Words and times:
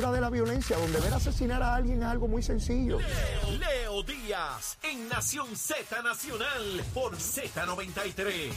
cultura 0.00 0.12
de 0.12 0.20
la 0.22 0.30
violencia, 0.30 0.78
donde 0.78 0.98
ver 0.98 1.12
asesinar 1.12 1.62
a 1.62 1.74
alguien 1.74 2.00
es 2.00 2.08
algo 2.08 2.26
muy 2.26 2.42
sencillo. 2.42 2.98
Leo, 2.98 3.58
Leo 3.58 4.02
Díaz 4.02 4.78
en 4.82 5.06
Nación 5.10 5.54
Z 5.54 6.00
Nacional 6.00 6.82
por 6.94 7.14
Z93. 7.16 8.50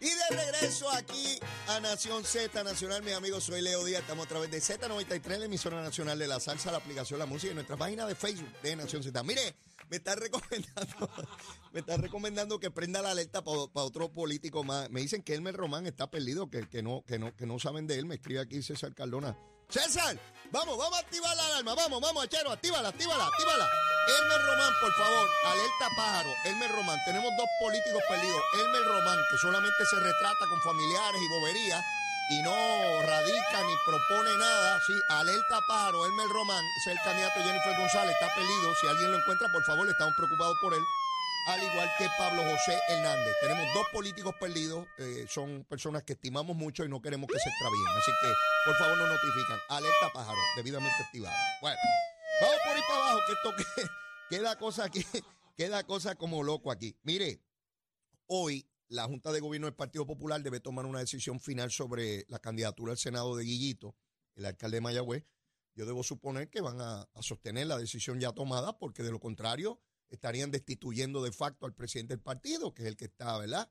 Y 0.00 0.06
de 0.06 0.36
regreso 0.36 0.90
aquí 0.90 1.38
a 1.68 1.78
Nación 1.78 2.24
Z 2.24 2.64
Nacional, 2.64 3.04
mis 3.04 3.14
amigos, 3.14 3.44
soy 3.44 3.62
Leo 3.62 3.84
Díaz, 3.84 4.00
estamos 4.00 4.26
a 4.26 4.28
través 4.28 4.50
de 4.50 4.58
Z93, 4.58 5.38
la 5.38 5.44
emisora 5.44 5.80
nacional 5.80 6.18
de 6.18 6.26
la 6.26 6.40
salsa, 6.40 6.72
la 6.72 6.78
aplicación 6.78 7.20
La 7.20 7.26
Música 7.26 7.52
y 7.52 7.54
nuestra 7.54 7.76
página 7.76 8.04
de 8.04 8.16
Facebook 8.16 8.50
de 8.62 8.74
Nación 8.74 9.04
Z. 9.04 9.22
Mire, 9.22 9.54
me 9.90 9.96
está 9.96 10.14
recomendando, 10.14 11.10
me 11.72 11.80
está 11.80 11.96
recomendando 11.96 12.58
que 12.60 12.70
prenda 12.70 13.02
la 13.02 13.10
alerta 13.10 13.42
para 13.42 13.58
otro 13.84 14.12
político 14.12 14.64
más. 14.64 14.90
Me 14.90 15.00
dicen 15.00 15.22
que 15.22 15.34
Elmer 15.34 15.54
Román 15.54 15.86
está 15.86 16.10
perdido, 16.10 16.50
que, 16.50 16.68
que, 16.68 16.82
no, 16.82 17.04
que, 17.06 17.18
no, 17.18 17.34
que 17.36 17.46
no 17.46 17.58
saben 17.58 17.86
de 17.86 17.98
él. 17.98 18.06
Me 18.06 18.16
escribe 18.16 18.40
aquí 18.40 18.62
César 18.62 18.94
Cardona. 18.94 19.36
César, 19.68 20.18
vamos, 20.52 20.76
vamos 20.76 20.94
a 20.94 21.00
activar 21.00 21.34
la 21.36 21.46
alarma, 21.46 21.74
vamos, 21.74 22.00
vamos, 22.00 22.24
Achero, 22.24 22.50
actívala, 22.50 22.88
actívala, 22.88 23.26
actívala. 23.26 23.68
Elmer 24.06 24.40
Román, 24.42 24.72
por 24.80 24.92
favor, 24.92 25.28
alerta 25.46 25.88
pájaro. 25.96 26.30
Elmer 26.44 26.70
Román, 26.70 26.98
tenemos 27.06 27.30
dos 27.36 27.48
políticos 27.58 28.02
perdidos. 28.06 28.42
Elmer 28.60 28.84
Román, 28.84 29.18
que 29.30 29.38
solamente 29.38 29.84
se 29.88 29.96
retrata 29.96 30.46
con 30.48 30.60
familiares 30.60 31.20
y 31.22 31.28
boberías 31.28 31.84
y 32.30 32.42
no 32.42 32.54
radica 33.02 33.62
ni 33.66 33.74
propone 33.84 34.36
nada. 34.38 34.80
Sí, 34.86 34.92
alerta 35.10 35.60
pájaro. 35.68 36.06
Elmer 36.06 36.28
Román 36.28 36.64
es 36.78 36.92
el 36.92 36.98
candidato 37.04 37.40
Jennifer 37.40 37.76
González, 37.78 38.14
está 38.14 38.34
perdido. 38.34 38.74
Si 38.80 38.86
alguien 38.86 39.10
lo 39.10 39.18
encuentra, 39.18 39.50
por 39.52 39.64
favor, 39.64 39.88
estamos 39.88 40.14
preocupados 40.16 40.56
por 40.62 40.74
él. 40.74 40.82
Al 41.46 41.62
igual 41.62 41.90
que 41.98 42.08
Pablo 42.16 42.42
José 42.42 42.78
Hernández. 42.88 43.34
Tenemos 43.42 43.66
dos 43.74 43.86
políticos 43.92 44.34
perdidos. 44.40 44.86
Eh, 44.98 45.26
son 45.28 45.64
personas 45.68 46.02
que 46.02 46.14
estimamos 46.14 46.56
mucho 46.56 46.84
y 46.84 46.88
no 46.88 47.02
queremos 47.02 47.28
que 47.30 47.38
se 47.38 47.48
extravíen. 47.50 47.86
Así 47.98 48.10
que, 48.22 48.32
por 48.64 48.76
favor, 48.76 48.96
nos 48.96 49.08
notifican. 49.10 49.58
Alerta 49.68 50.10
pájaro, 50.12 50.38
debidamente 50.56 51.02
activada. 51.02 51.36
Bueno. 51.60 51.78
Vamos 52.40 52.56
por 52.64 52.76
ahí 52.76 52.82
para 52.88 53.00
abajo, 53.00 53.20
que 53.26 53.32
esto 53.32 53.54
que, 53.56 53.88
queda 54.36 54.58
cosa 54.58 54.84
aquí, 54.84 55.06
queda 55.56 55.84
cosa 55.84 56.14
como 56.14 56.42
loco 56.42 56.70
aquí. 56.70 56.96
Mire, 57.02 57.40
hoy 58.26 58.66
la 58.94 59.06
Junta 59.06 59.32
de 59.32 59.40
Gobierno 59.40 59.66
del 59.66 59.74
Partido 59.74 60.06
Popular 60.06 60.40
debe 60.40 60.60
tomar 60.60 60.86
una 60.86 61.00
decisión 61.00 61.40
final 61.40 61.70
sobre 61.72 62.24
la 62.28 62.38
candidatura 62.38 62.92
al 62.92 62.98
Senado 62.98 63.34
de 63.34 63.44
Guillito, 63.44 63.96
el 64.36 64.46
alcalde 64.46 64.76
de 64.76 64.80
Mayagüez. 64.80 65.24
Yo 65.74 65.84
debo 65.84 66.04
suponer 66.04 66.48
que 66.48 66.60
van 66.60 66.80
a, 66.80 67.08
sostener 67.20 67.66
la 67.66 67.76
decisión 67.76 68.20
ya 68.20 68.32
tomada, 68.32 68.78
porque 68.78 69.02
de 69.02 69.10
lo 69.10 69.18
contrario 69.18 69.80
estarían 70.10 70.52
destituyendo 70.52 71.24
de 71.24 71.32
facto 71.32 71.66
al 71.66 71.74
presidente 71.74 72.14
del 72.14 72.22
partido, 72.22 72.72
que 72.72 72.82
es 72.82 72.88
el 72.88 72.96
que 72.96 73.06
está, 73.06 73.36
¿verdad?, 73.36 73.68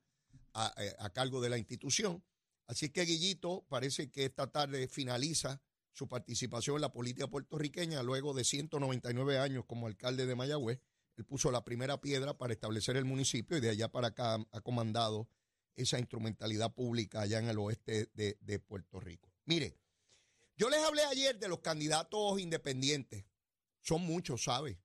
a, 0.53 0.73
eh, 0.77 0.93
cargo 1.13 1.39
de 1.39 1.49
la 1.49 1.57
institución. 1.57 2.21
Así 2.67 2.89
que 2.89 3.05
Guillito 3.05 3.65
parece 3.69 4.11
que 4.11 4.25
esta 4.25 4.51
tarde 4.51 4.89
finaliza 4.89 5.61
su 5.93 6.09
participación 6.09 6.75
en 6.75 6.81
la 6.81 6.91
política 6.91 7.27
puertorriqueña 7.27 8.03
luego 8.03 8.33
de 8.33 8.43
199 8.43 9.37
años 9.37 9.63
como 9.65 9.87
alcalde 9.87 10.25
de 10.25 10.35
Mayagüez. 10.35 10.81
Él 11.15 11.25
puso 11.25 11.51
la 11.51 11.63
primera 11.63 12.01
piedra 12.01 12.37
para 12.37 12.53
establecer 12.53 12.97
el 12.97 13.05
municipio 13.05 13.57
y 13.57 13.61
de 13.61 13.69
allá 13.69 13.91
para 13.91 14.07
acá 14.07 14.43
ha 14.51 14.61
comandado 14.61 15.27
esa 15.75 15.99
instrumentalidad 15.99 16.73
pública 16.73 17.21
allá 17.21 17.39
en 17.39 17.49
el 17.49 17.57
oeste 17.59 18.09
de, 18.13 18.59
Puerto 18.59 18.99
Rico. 18.99 19.31
Mire, 19.45 19.77
yo 20.55 20.69
les 20.69 20.83
hablé 20.83 21.03
ayer 21.03 21.39
de 21.39 21.47
los 21.47 21.59
candidatos 21.59 22.39
independientes. 22.39 23.25
Son 23.81 24.01
muchos, 24.01 24.43
¿sabe? 24.43 24.79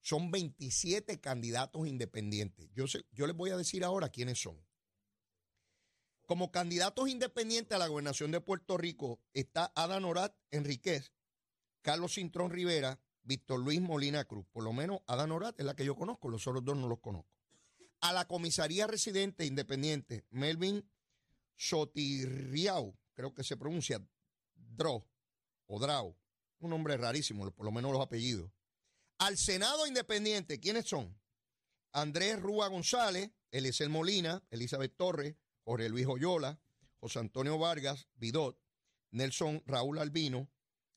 Son 0.00 0.30
27 0.30 1.20
candidatos 1.20 1.86
independientes. 1.86 2.68
Yo, 2.74 2.86
sé, 2.86 3.04
yo 3.12 3.26
les 3.26 3.36
voy 3.36 3.50
a 3.50 3.56
decir 3.56 3.84
ahora 3.84 4.10
quiénes 4.10 4.40
son. 4.40 4.58
Como 6.26 6.50
candidatos 6.50 7.08
independientes 7.08 7.74
a 7.76 7.78
la 7.78 7.86
gobernación 7.86 8.30
de 8.30 8.40
Puerto 8.40 8.78
Rico 8.78 9.20
está 9.34 9.72
Ada 9.74 10.00
Norat 10.00 10.34
Enríquez, 10.50 11.12
Carlos 11.82 12.14
Cintrón 12.14 12.50
Rivera, 12.50 12.98
Víctor 13.24 13.60
Luis 13.60 13.80
Molina 13.80 14.24
Cruz. 14.24 14.46
Por 14.52 14.62
lo 14.62 14.72
menos 14.72 15.00
Ada 15.06 15.26
Norat 15.26 15.58
es 15.58 15.66
la 15.66 15.74
que 15.74 15.84
yo 15.84 15.96
conozco, 15.96 16.28
los 16.28 16.46
otros 16.46 16.64
dos 16.64 16.76
no 16.76 16.88
los 16.88 17.00
conozco. 17.00 17.28
A 18.00 18.12
la 18.12 18.26
comisaría 18.26 18.86
residente 18.86 19.46
independiente, 19.46 20.26
Melvin 20.30 20.88
Sotirriau, 21.56 22.96
creo 23.14 23.34
que 23.34 23.42
se 23.42 23.56
pronuncia 23.56 24.06
Dro 24.54 25.06
o 25.66 25.78
Drau, 25.78 26.16
un 26.58 26.70
nombre 26.70 26.96
rarísimo, 26.96 27.50
por 27.50 27.64
lo 27.64 27.72
menos 27.72 27.92
los 27.92 28.02
apellidos. 28.02 28.50
Al 29.18 29.38
Senado 29.38 29.86
Independiente, 29.86 30.60
¿quiénes 30.60 30.86
son? 30.86 31.16
Andrés 31.92 32.40
Rúa 32.40 32.68
González, 32.68 33.30
Eliezer 33.50 33.88
Molina, 33.88 34.42
Elizabeth 34.50 34.96
Torres, 34.96 35.36
Jorge 35.62 35.88
Luis 35.88 36.06
Oyola, 36.06 36.60
José 36.98 37.20
Antonio 37.20 37.56
Vargas, 37.56 38.08
Vidot, 38.16 38.58
Nelson 39.12 39.62
Raúl 39.66 39.98
Albino 39.98 40.50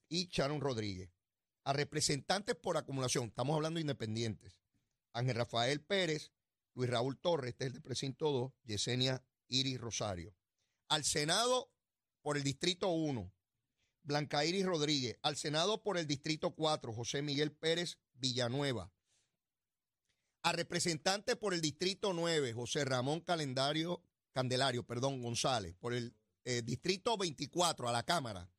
y 0.09 0.28
Sharon 0.28 0.59
Rodríguez. 0.59 1.12
A 1.67 1.73
representantes 1.73 2.55
por 2.55 2.78
acumulación, 2.78 3.25
estamos 3.25 3.53
hablando 3.53 3.81
independientes. 3.81 4.57
Ángel 5.11 5.35
Rafael 5.35 5.81
Pérez, 5.81 6.31
Luis 6.73 6.89
Raúl 6.89 7.19
Torres, 7.19 7.50
este 7.50 7.66
es 7.66 7.67
el 7.67 7.73
de 7.73 7.81
Precinto 7.81 8.31
2, 8.31 8.53
Yesenia 8.63 9.22
Iris 9.50 9.78
Rosario. 9.78 10.33
Al 10.88 11.03
Senado 11.03 11.69
por 12.22 12.38
el 12.38 12.44
Distrito 12.44 12.88
1, 12.88 13.33
Blanca 14.03 14.45
Iris 14.45 14.66
Rodríguez. 14.66 15.19
Al 15.23 15.35
Senado 15.35 15.83
por 15.83 15.97
el 15.97 16.07
Distrito 16.07 16.55
4, 16.55 16.94
José 16.94 17.22
Miguel 17.22 17.51
Pérez 17.51 17.97
Villanueva. 18.13 18.94
A 20.44 20.53
representantes 20.53 21.35
por 21.35 21.53
el 21.53 21.59
Distrito 21.59 22.13
9, 22.13 22.53
José 22.53 22.85
Ramón 22.85 23.19
Calendario 23.19 24.01
Candelario, 24.31 24.88
perdón, 24.88 25.22
González, 25.22 25.75
por 25.75 25.94
el 25.94 26.16
eh, 26.45 26.61
distrito 26.61 27.17
24 27.17 27.89
a 27.89 27.91
la 27.91 28.03
Cámara, 28.03 28.49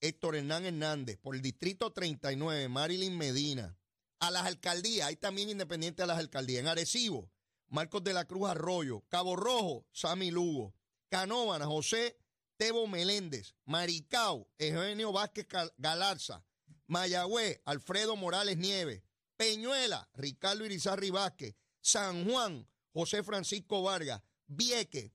Héctor 0.00 0.36
Hernán 0.36 0.64
Hernández, 0.64 1.18
por 1.18 1.34
el 1.34 1.42
distrito 1.42 1.92
39, 1.92 2.68
Marilyn 2.68 3.16
Medina, 3.16 3.76
a 4.20 4.30
las 4.30 4.46
alcaldías, 4.46 5.08
hay 5.08 5.16
también 5.16 5.48
independientes 5.50 6.02
a 6.02 6.06
las 6.06 6.18
alcaldías, 6.18 6.60
en 6.60 6.68
Arecibo, 6.68 7.30
Marcos 7.68 8.02
de 8.02 8.14
la 8.14 8.24
Cruz 8.24 8.48
Arroyo, 8.48 9.04
Cabo 9.08 9.36
Rojo, 9.36 9.86
Sami 9.92 10.30
Lugo, 10.30 10.74
Canóvana, 11.08 11.66
José 11.66 12.16
Tebo 12.56 12.86
Meléndez, 12.86 13.54
Maricao, 13.64 14.48
Eugenio 14.58 15.12
Vázquez 15.12 15.46
Galarza, 15.76 16.44
Mayagüez, 16.86 17.60
Alfredo 17.64 18.16
Morales 18.16 18.56
Nieves, 18.56 19.02
Peñuela, 19.36 20.08
Ricardo 20.14 20.64
Irizarri 20.64 21.10
Vázquez, 21.10 21.54
San 21.80 22.28
Juan, 22.28 22.66
José 22.92 23.22
Francisco 23.22 23.82
Vargas, 23.82 24.22
Vieque, 24.46 25.12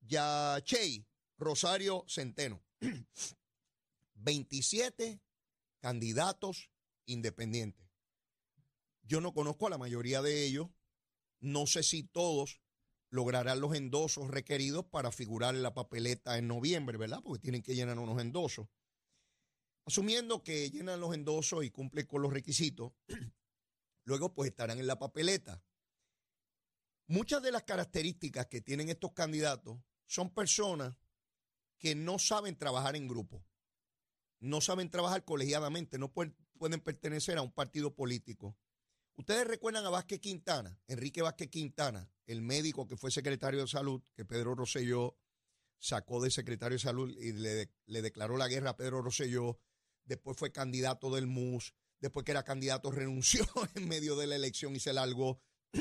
Yachey, 0.00 1.06
Rosario 1.38 2.04
Centeno. 2.08 2.60
27 4.22 5.20
candidatos 5.80 6.70
independientes. 7.06 7.86
Yo 9.02 9.20
no 9.20 9.32
conozco 9.32 9.66
a 9.66 9.70
la 9.70 9.78
mayoría 9.78 10.22
de 10.22 10.44
ellos. 10.44 10.68
No 11.40 11.66
sé 11.66 11.82
si 11.82 12.02
todos 12.02 12.60
lograrán 13.08 13.60
los 13.60 13.74
endosos 13.74 14.28
requeridos 14.28 14.84
para 14.84 15.10
figurar 15.10 15.54
en 15.54 15.62
la 15.62 15.74
papeleta 15.74 16.38
en 16.38 16.46
noviembre, 16.46 16.96
¿verdad? 16.96 17.20
Porque 17.22 17.42
tienen 17.42 17.62
que 17.62 17.74
llenar 17.74 17.98
unos 17.98 18.20
endosos. 18.20 18.68
Asumiendo 19.84 20.44
que 20.44 20.70
llenan 20.70 21.00
los 21.00 21.14
endosos 21.14 21.64
y 21.64 21.70
cumplen 21.70 22.06
con 22.06 22.22
los 22.22 22.32
requisitos, 22.32 22.92
luego 24.04 24.32
pues 24.34 24.50
estarán 24.50 24.78
en 24.78 24.86
la 24.86 24.98
papeleta. 24.98 25.64
Muchas 27.08 27.42
de 27.42 27.50
las 27.50 27.64
características 27.64 28.46
que 28.46 28.60
tienen 28.60 28.88
estos 28.88 29.12
candidatos 29.12 29.80
son 30.06 30.32
personas 30.32 30.94
que 31.78 31.96
no 31.96 32.18
saben 32.18 32.56
trabajar 32.56 32.94
en 32.94 33.08
grupo, 33.08 33.44
no 34.40 34.60
saben 34.60 34.90
trabajar 34.90 35.24
colegiadamente, 35.24 35.98
no 35.98 36.12
pueden, 36.12 36.34
pertenecer 36.82 37.38
a 37.38 37.42
un 37.42 37.52
partido 37.52 37.94
político. 37.94 38.56
Ustedes 39.16 39.46
recuerdan 39.46 39.84
a 39.84 39.90
Vázquez 39.90 40.20
Quintana, 40.20 40.80
Enrique 40.88 41.22
Vázquez 41.22 41.48
Quintana, 41.48 42.10
el 42.26 42.42
médico 42.42 42.86
que 42.86 42.96
fue 42.96 43.10
secretario 43.10 43.60
de 43.60 43.68
salud, 43.68 44.02
que 44.14 44.24
Pedro 44.24 44.54
Rosselló 44.54 45.18
sacó 45.78 46.22
de 46.22 46.30
secretario 46.30 46.76
de 46.76 46.82
salud 46.82 47.10
y 47.10 47.32
le, 47.32 47.70
le 47.86 48.02
declaró 48.02 48.36
la 48.36 48.48
guerra 48.48 48.70
a 48.70 48.76
Pedro 48.76 49.02
Rosselló, 49.02 49.58
después 50.04 50.36
fue 50.36 50.52
candidato 50.52 51.14
del 51.14 51.26
MUS, 51.26 51.74
después 52.00 52.24
que 52.24 52.32
era 52.32 52.44
candidato 52.44 52.90
renunció 52.90 53.44
en 53.74 53.88
medio 53.88 54.16
de 54.16 54.26
la 54.26 54.36
elección 54.36 54.74
y 54.74 54.80
se 54.80 54.92
largó 54.92 55.40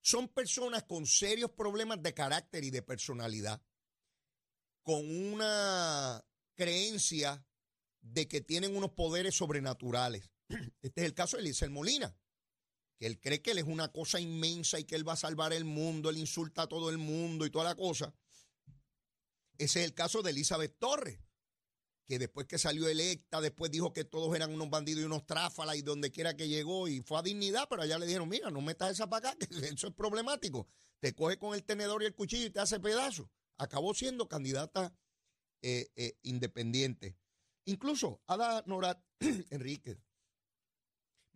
son 0.00 0.28
personas 0.28 0.84
con 0.84 1.06
serios 1.06 1.50
problemas 1.52 2.02
de 2.02 2.14
carácter 2.14 2.64
y 2.64 2.70
de 2.70 2.82
personalidad, 2.82 3.62
con 4.82 5.04
una 5.04 6.24
creencia 6.58 7.46
de 8.00 8.26
que 8.26 8.40
tienen 8.40 8.76
unos 8.76 8.90
poderes 8.90 9.36
sobrenaturales. 9.36 10.28
Este 10.82 11.00
es 11.02 11.06
el 11.06 11.14
caso 11.14 11.36
de 11.36 11.42
Eliezer 11.42 11.70
Molina, 11.70 12.14
que 12.98 13.06
él 13.06 13.20
cree 13.20 13.40
que 13.40 13.52
él 13.52 13.58
es 13.58 13.64
una 13.64 13.92
cosa 13.92 14.18
inmensa 14.18 14.80
y 14.80 14.84
que 14.84 14.96
él 14.96 15.08
va 15.08 15.12
a 15.12 15.16
salvar 15.16 15.52
el 15.52 15.64
mundo, 15.64 16.10
él 16.10 16.18
insulta 16.18 16.62
a 16.62 16.66
todo 16.66 16.90
el 16.90 16.98
mundo 16.98 17.46
y 17.46 17.50
toda 17.50 17.64
la 17.64 17.76
cosa. 17.76 18.12
Ese 19.56 19.80
es 19.80 19.86
el 19.86 19.94
caso 19.94 20.20
de 20.22 20.30
Elizabeth 20.32 20.76
Torres, 20.78 21.20
que 22.06 22.18
después 22.18 22.48
que 22.48 22.58
salió 22.58 22.88
electa, 22.88 23.40
después 23.40 23.70
dijo 23.70 23.92
que 23.92 24.04
todos 24.04 24.34
eran 24.34 24.52
unos 24.52 24.68
bandidos 24.68 25.02
y 25.02 25.06
unos 25.06 25.26
tráfalas 25.26 25.76
y 25.76 25.82
donde 25.82 26.10
quiera 26.10 26.36
que 26.36 26.48
llegó 26.48 26.88
y 26.88 27.02
fue 27.02 27.20
a 27.20 27.22
dignidad, 27.22 27.68
pero 27.70 27.82
allá 27.82 27.98
le 27.98 28.06
dijeron, 28.06 28.28
mira, 28.28 28.50
no 28.50 28.60
metas 28.62 28.92
esa 28.92 29.08
para 29.08 29.30
acá, 29.30 29.38
que 29.38 29.46
eso 29.68 29.86
es 29.86 29.94
problemático. 29.94 30.66
Te 30.98 31.14
coge 31.14 31.38
con 31.38 31.54
el 31.54 31.62
tenedor 31.62 32.02
y 32.02 32.06
el 32.06 32.14
cuchillo 32.14 32.46
y 32.46 32.50
te 32.50 32.58
hace 32.58 32.80
pedazo. 32.80 33.30
Acabó 33.58 33.94
siendo 33.94 34.28
candidata 34.28 34.92
eh, 35.62 35.90
eh. 35.96 37.16
Incluso 37.64 38.22
Ada 38.26 38.62
Norat 38.66 39.02
Enríquez 39.50 39.98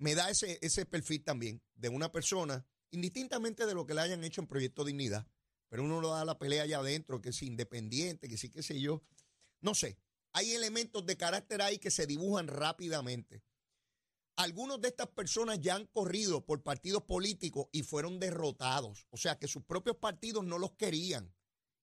me 0.02 0.14
da 0.14 0.30
ese, 0.30 0.58
ese 0.62 0.84
perfil 0.84 1.22
también 1.22 1.62
de 1.76 1.88
una 1.88 2.10
persona, 2.10 2.66
indistintamente 2.90 3.66
de 3.66 3.74
lo 3.74 3.86
que 3.86 3.94
le 3.94 4.00
hayan 4.00 4.24
hecho 4.24 4.40
en 4.40 4.48
Proyecto 4.48 4.84
Dignidad, 4.84 5.28
pero 5.68 5.84
uno 5.84 6.00
lo 6.00 6.10
da 6.10 6.24
la 6.24 6.38
pelea 6.38 6.64
allá 6.64 6.78
adentro, 6.78 7.20
que 7.20 7.28
es 7.28 7.42
independiente, 7.42 8.28
que 8.28 8.36
sí, 8.36 8.50
qué 8.50 8.62
sé 8.62 8.80
yo. 8.80 9.02
No 9.60 9.74
sé, 9.74 9.96
hay 10.32 10.52
elementos 10.52 11.06
de 11.06 11.16
carácter 11.16 11.62
ahí 11.62 11.78
que 11.78 11.90
se 11.90 12.06
dibujan 12.06 12.48
rápidamente. 12.48 13.44
Algunos 14.36 14.80
de 14.80 14.88
estas 14.88 15.08
personas 15.08 15.60
ya 15.60 15.76
han 15.76 15.86
corrido 15.86 16.44
por 16.44 16.62
partidos 16.62 17.04
políticos 17.04 17.68
y 17.70 17.82
fueron 17.82 18.18
derrotados. 18.18 19.06
O 19.10 19.16
sea 19.16 19.38
que 19.38 19.46
sus 19.46 19.62
propios 19.62 19.96
partidos 19.98 20.44
no 20.44 20.58
los 20.58 20.72
querían. 20.72 21.32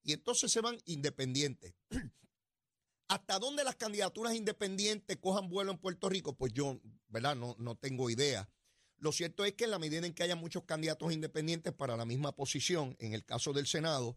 Y 0.03 0.13
entonces 0.13 0.51
se 0.51 0.62
van 0.62 0.77
independientes. 0.85 1.75
¿Hasta 3.09 3.39
dónde 3.39 3.63
las 3.63 3.75
candidaturas 3.75 4.35
independientes 4.35 5.17
cojan 5.17 5.50
vuelo 5.50 5.71
en 5.71 5.79
Puerto 5.79 6.09
Rico? 6.09 6.38
Pues 6.38 6.53
yo, 6.53 6.79
¿verdad? 7.07 7.35
No, 7.35 7.56
no 7.57 7.75
tengo 7.75 8.11
idea. 8.11 8.47
Lo 8.97 9.11
cierto 9.11 9.45
es 9.45 9.53
que 9.53 9.63
en 9.63 9.71
la 9.71 9.79
medida 9.79 10.06
en 10.06 10.13
que 10.13 10.21
haya 10.21 10.35
muchos 10.35 10.65
candidatos 10.65 11.11
independientes 11.11 11.73
para 11.73 11.97
la 11.97 12.06
misma 12.06 12.35
posición, 12.35 12.95
en 13.00 13.13
el 13.13 13.25
caso 13.25 13.51
del 13.51 13.65
Senado, 13.65 14.15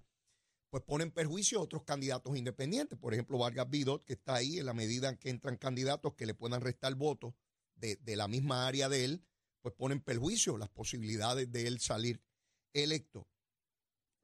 pues 0.69 0.83
ponen 0.83 1.11
perjuicio 1.11 1.59
a 1.59 1.63
otros 1.63 1.85
candidatos 1.85 2.37
independientes. 2.37 2.99
Por 2.99 3.15
ejemplo, 3.15 3.39
Vargas 3.39 3.71
Bidot, 3.71 4.05
que 4.05 4.13
está 4.13 4.35
ahí, 4.35 4.59
en 4.59 4.67
la 4.67 4.75
medida 4.75 5.09
en 5.09 5.17
que 5.17 5.31
entran 5.31 5.57
candidatos 5.57 6.13
que 6.13 6.27
le 6.27 6.35
puedan 6.35 6.61
restar 6.61 6.95
votos 6.95 7.33
de, 7.77 7.97
de 7.97 8.17
la 8.17 8.29
misma 8.29 8.67
área 8.67 8.91
de 8.91 9.07
él, 9.07 9.25
pues 9.63 9.75
ponen 9.75 10.03
perjuicio 10.03 10.59
las 10.59 10.69
posibilidades 10.69 11.51
de 11.51 11.67
él 11.67 11.81
salir 11.81 12.21
electo. 12.75 13.27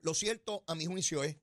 Lo 0.01 0.13
cierto, 0.13 0.63
a 0.67 0.75
mi 0.75 0.85
juicio, 0.85 1.25
es 1.25 1.39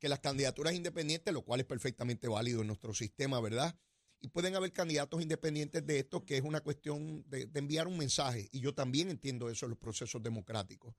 que 0.00 0.08
las 0.08 0.20
candidaturas 0.20 0.74
independientes, 0.74 1.32
lo 1.32 1.42
cual 1.42 1.60
es 1.60 1.66
perfectamente 1.66 2.26
válido 2.26 2.62
en 2.62 2.66
nuestro 2.66 2.94
sistema, 2.94 3.38
¿verdad? 3.40 3.78
Y 4.18 4.28
pueden 4.28 4.56
haber 4.56 4.72
candidatos 4.72 5.22
independientes 5.22 5.86
de 5.86 5.98
esto, 6.00 6.24
que 6.24 6.38
es 6.38 6.42
una 6.42 6.60
cuestión 6.60 7.24
de, 7.28 7.48
enviar 7.54 7.86
un 7.86 7.98
mensaje. 7.98 8.48
Y 8.50 8.60
yo 8.60 8.74
también 8.74 9.10
entiendo 9.10 9.50
eso 9.50 9.66
en 9.66 9.70
los 9.70 9.78
procesos 9.78 10.22
democráticos. 10.22 10.94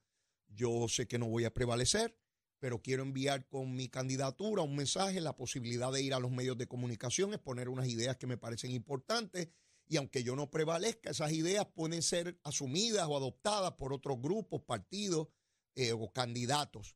Yo 0.47 0.87
sé 0.87 1.07
que 1.07 1.17
no 1.17 1.27
voy 1.27 1.45
a 1.45 1.53
prevalecer, 1.53 2.15
pero 2.59 2.81
quiero 2.81 3.01
enviar 3.01 3.47
con 3.47 3.75
mi 3.75 3.89
candidatura 3.89 4.61
un 4.61 4.75
mensaje, 4.75 5.19
la 5.19 5.35
posibilidad 5.35 5.91
de 5.91 6.03
ir 6.03 6.13
a 6.13 6.19
los 6.19 6.31
medios 6.31 6.57
de 6.57 6.67
comunicación, 6.67 7.33
exponer 7.33 7.69
unas 7.69 7.87
ideas 7.87 8.17
que 8.17 8.27
me 8.27 8.37
parecen 8.37 8.71
importantes. 8.71 9.49
Y 9.87 9.97
aunque 9.97 10.23
yo 10.23 10.35
no 10.35 10.51
prevalezca, 10.51 11.09
esas 11.09 11.31
ideas 11.31 11.65
pueden 11.73 12.03
ser 12.03 12.39
asumidas 12.43 13.07
o 13.07 13.17
adoptadas 13.17 13.73
por 13.73 13.93
otros 13.93 14.21
grupos, 14.21 14.61
partidos 14.61 15.27
eh, 15.75 15.91
o 15.91 16.11
candidatos. 16.13 16.95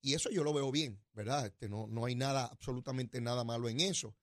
Y 0.00 0.14
eso 0.14 0.30
yo 0.30 0.44
lo 0.44 0.52
veo 0.52 0.70
bien, 0.70 1.02
¿verdad? 1.12 1.46
Este, 1.46 1.68
no, 1.68 1.86
no 1.86 2.04
hay 2.04 2.14
nada, 2.14 2.46
absolutamente 2.46 3.20
nada 3.20 3.44
malo 3.44 3.68
en 3.68 3.80
eso. 3.80 4.16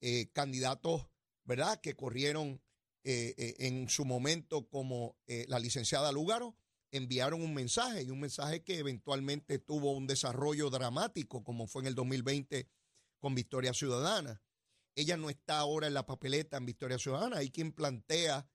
Eh, 0.00 0.30
candidatos, 0.32 1.06
¿verdad?, 1.44 1.80
que 1.80 1.94
corrieron 1.94 2.62
eh, 3.04 3.34
eh, 3.36 3.54
en 3.60 3.88
su 3.88 4.04
momento 4.04 4.68
como 4.68 5.16
la 5.26 5.58
licenciada 5.58 6.12
Lugaro, 6.12 6.56
enviaron 6.90 7.42
un 7.42 7.54
mensaje 7.54 8.02
y 8.02 8.10
un 8.10 8.20
mensaje 8.20 8.62
que 8.62 8.78
eventualmente 8.78 9.58
tuvo 9.58 9.92
un 9.92 10.06
desarrollo 10.06 10.70
dramático, 10.70 11.44
como 11.44 11.66
fue 11.66 11.82
en 11.82 11.88
el 11.88 11.94
2020 11.94 12.68
con 13.18 13.34
Victoria 13.34 13.72
Ciudadana. 13.72 14.42
Ella 14.94 15.16
no 15.16 15.30
está 15.30 15.58
ahora 15.58 15.86
en 15.86 15.94
la 15.94 16.06
papeleta 16.06 16.56
en 16.56 16.66
Victoria 16.66 16.98
Ciudadana. 16.98 17.38
Hay 17.38 17.50
quien 17.50 17.72
plantea 17.72 18.48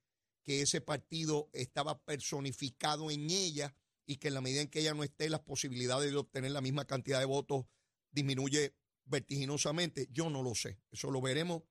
que 0.44 0.62
ese 0.62 0.81
partido 0.81 1.50
estaba 1.54 2.00
personificado 2.04 3.10
en 3.10 3.30
ella 3.30 3.74
y 4.05 4.17
que 4.17 4.27
en 4.27 4.33
la 4.35 4.41
medida 4.41 4.61
en 4.61 4.67
que 4.67 4.79
ella 4.79 4.93
no 4.93 5.03
esté, 5.03 5.29
las 5.29 5.41
posibilidades 5.41 6.11
de 6.11 6.17
obtener 6.17 6.51
la 6.51 6.61
misma 6.61 6.85
cantidad 6.85 7.19
de 7.19 7.25
votos 7.25 7.65
disminuye 8.11 8.75
vertiginosamente. 9.05 10.07
Yo 10.11 10.29
no 10.29 10.43
lo 10.43 10.55
sé. 10.55 10.79
Eso 10.91 11.11
lo 11.11 11.21
veremos 11.21 11.63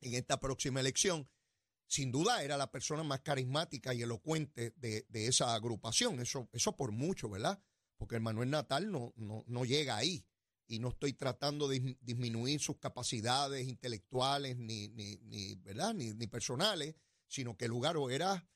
en 0.00 0.14
esta 0.14 0.40
próxima 0.40 0.80
elección. 0.80 1.28
Sin 1.86 2.10
duda 2.10 2.42
era 2.42 2.56
la 2.56 2.70
persona 2.70 3.02
más 3.02 3.20
carismática 3.20 3.94
y 3.94 4.02
elocuente 4.02 4.72
de, 4.76 5.06
esa 5.12 5.54
agrupación. 5.54 6.20
Eso, 6.20 6.48
eso 6.52 6.76
por 6.76 6.92
mucho, 6.92 7.28
¿verdad? 7.28 7.62
Porque 7.96 8.16
el 8.16 8.22
Manuel 8.22 8.50
Natal 8.50 8.90
no, 8.90 9.12
no, 9.16 9.44
no 9.46 9.64
llega 9.64 9.96
ahí. 9.96 10.26
Y 10.66 10.78
no 10.78 10.88
estoy 10.88 11.12
tratando 11.12 11.68
de 11.68 11.98
disminuir 12.00 12.58
sus 12.58 12.78
capacidades 12.78 13.68
intelectuales 13.68 14.56
ni, 14.56 14.88
ni, 14.88 15.18
ni 15.18 15.54
¿verdad? 15.56 15.92
Ni, 15.92 16.14
ni 16.14 16.26
personales, 16.26 16.94
sino 17.26 17.56
que 17.56 17.66
el 17.66 17.70
lugar 17.70 17.96
era 18.10 18.48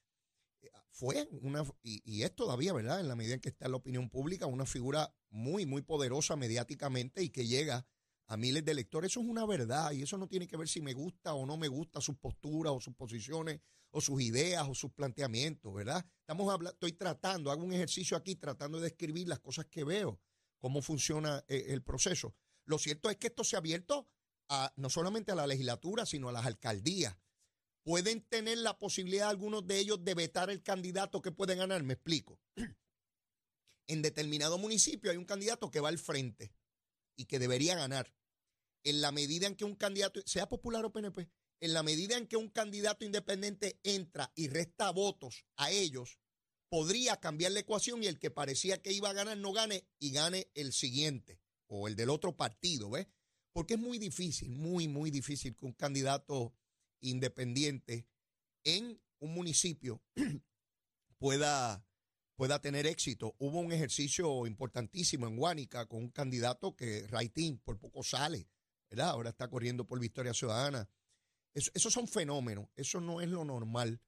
fue 0.90 1.28
una, 1.42 1.64
y, 1.82 2.22
es 2.22 2.34
todavía, 2.34 2.72
¿verdad? 2.72 3.00
En 3.00 3.08
la 3.08 3.14
medida 3.14 3.34
en 3.34 3.40
que 3.40 3.50
está 3.50 3.66
en 3.66 3.72
la 3.72 3.76
opinión 3.76 4.10
pública, 4.10 4.46
una 4.46 4.66
figura 4.66 5.14
muy, 5.30 5.64
muy 5.64 5.82
poderosa 5.82 6.34
mediáticamente 6.34 7.22
y 7.22 7.30
que 7.30 7.46
llega 7.46 7.86
a 8.26 8.36
miles 8.36 8.64
de 8.64 8.72
electores. 8.72 9.12
Eso 9.12 9.20
es 9.20 9.26
una 9.26 9.46
verdad 9.46 9.92
y 9.92 10.02
eso 10.02 10.18
no 10.18 10.26
tiene 10.26 10.48
que 10.48 10.56
ver 10.56 10.68
si 10.68 10.80
me 10.80 10.92
gusta 10.92 11.34
o 11.34 11.46
no 11.46 11.56
me 11.56 11.68
gusta 11.68 12.00
sus 12.00 12.16
posturas 12.16 12.72
o 12.72 12.80
sus 12.80 12.94
posiciones 12.94 13.60
o 13.90 14.00
sus 14.00 14.20
ideas 14.20 14.66
o 14.68 14.74
sus 14.74 14.90
planteamientos, 14.92 15.72
¿verdad? 15.72 16.04
Estamos 16.20 16.52
hablando, 16.52 16.74
estoy 16.74 16.92
tratando, 16.92 17.50
hago 17.50 17.64
un 17.64 17.72
ejercicio 17.72 18.16
aquí 18.16 18.34
tratando 18.34 18.78
de 18.78 18.84
describir 18.84 19.28
las 19.28 19.38
cosas 19.38 19.66
que 19.66 19.84
veo, 19.84 20.20
cómo 20.58 20.82
funciona 20.82 21.44
eh, 21.48 21.66
el 21.68 21.82
proceso. 21.82 22.34
Lo 22.64 22.78
cierto 22.78 23.08
es 23.08 23.16
que 23.16 23.28
esto 23.28 23.44
se 23.44 23.56
ha 23.56 23.60
abierto 23.60 24.08
a, 24.48 24.72
no 24.76 24.90
solamente 24.90 25.32
a 25.32 25.34
la 25.34 25.46
legislatura, 25.46 26.04
sino 26.04 26.28
a 26.28 26.32
las 26.32 26.44
alcaldías 26.44 27.16
pueden 27.88 28.20
tener 28.20 28.58
la 28.58 28.78
posibilidad 28.78 29.30
algunos 29.30 29.66
de 29.66 29.78
ellos 29.78 30.04
de 30.04 30.12
vetar 30.12 30.50
el 30.50 30.62
candidato 30.62 31.22
que 31.22 31.32
puede 31.32 31.54
ganar. 31.54 31.82
Me 31.84 31.94
explico. 31.94 32.38
En 33.86 34.02
determinado 34.02 34.58
municipio 34.58 35.10
hay 35.10 35.16
un 35.16 35.24
candidato 35.24 35.70
que 35.70 35.80
va 35.80 35.88
al 35.88 35.98
frente 35.98 36.52
y 37.16 37.24
que 37.24 37.38
debería 37.38 37.74
ganar. 37.74 38.14
En 38.84 39.00
la 39.00 39.10
medida 39.10 39.46
en 39.46 39.56
que 39.56 39.64
un 39.64 39.74
candidato, 39.74 40.20
sea 40.26 40.50
popular 40.50 40.84
o 40.84 40.92
PNP, 40.92 41.30
en 41.60 41.72
la 41.72 41.82
medida 41.82 42.18
en 42.18 42.26
que 42.26 42.36
un 42.36 42.50
candidato 42.50 43.06
independiente 43.06 43.80
entra 43.82 44.30
y 44.34 44.48
resta 44.48 44.90
votos 44.90 45.46
a 45.56 45.70
ellos, 45.70 46.18
podría 46.68 47.16
cambiar 47.16 47.52
la 47.52 47.60
ecuación 47.60 48.02
y 48.02 48.06
el 48.08 48.18
que 48.18 48.30
parecía 48.30 48.82
que 48.82 48.92
iba 48.92 49.08
a 49.08 49.14
ganar 49.14 49.38
no 49.38 49.54
gane 49.54 49.88
y 49.98 50.12
gane 50.12 50.50
el 50.52 50.74
siguiente 50.74 51.40
o 51.66 51.88
el 51.88 51.96
del 51.96 52.10
otro 52.10 52.36
partido, 52.36 52.90
¿ves? 52.90 53.06
Porque 53.54 53.74
es 53.74 53.80
muy 53.80 53.96
difícil, 53.96 54.50
muy, 54.50 54.88
muy 54.88 55.10
difícil 55.10 55.56
que 55.56 55.64
un 55.64 55.72
candidato 55.72 56.52
independiente 57.00 58.06
en 58.64 59.00
un 59.20 59.34
municipio 59.34 60.02
pueda, 61.18 61.84
pueda 62.36 62.60
tener 62.60 62.86
éxito. 62.86 63.34
Hubo 63.38 63.60
un 63.60 63.72
ejercicio 63.72 64.46
importantísimo 64.46 65.26
en 65.26 65.36
Guánica 65.36 65.86
con 65.86 66.00
un 66.00 66.10
candidato 66.10 66.76
que 66.76 67.06
Raitín 67.08 67.58
por 67.58 67.78
poco 67.78 68.02
sale, 68.02 68.48
¿verdad? 68.90 69.10
Ahora 69.10 69.30
está 69.30 69.48
corriendo 69.48 69.86
por 69.86 70.00
Victoria 70.00 70.34
Ciudadana. 70.34 70.88
esos 71.54 71.92
son 71.92 72.06
fenómenos, 72.06 72.68
eso 72.76 73.00
no 73.00 73.20
es 73.20 73.28
lo 73.28 73.44
normal. 73.44 74.00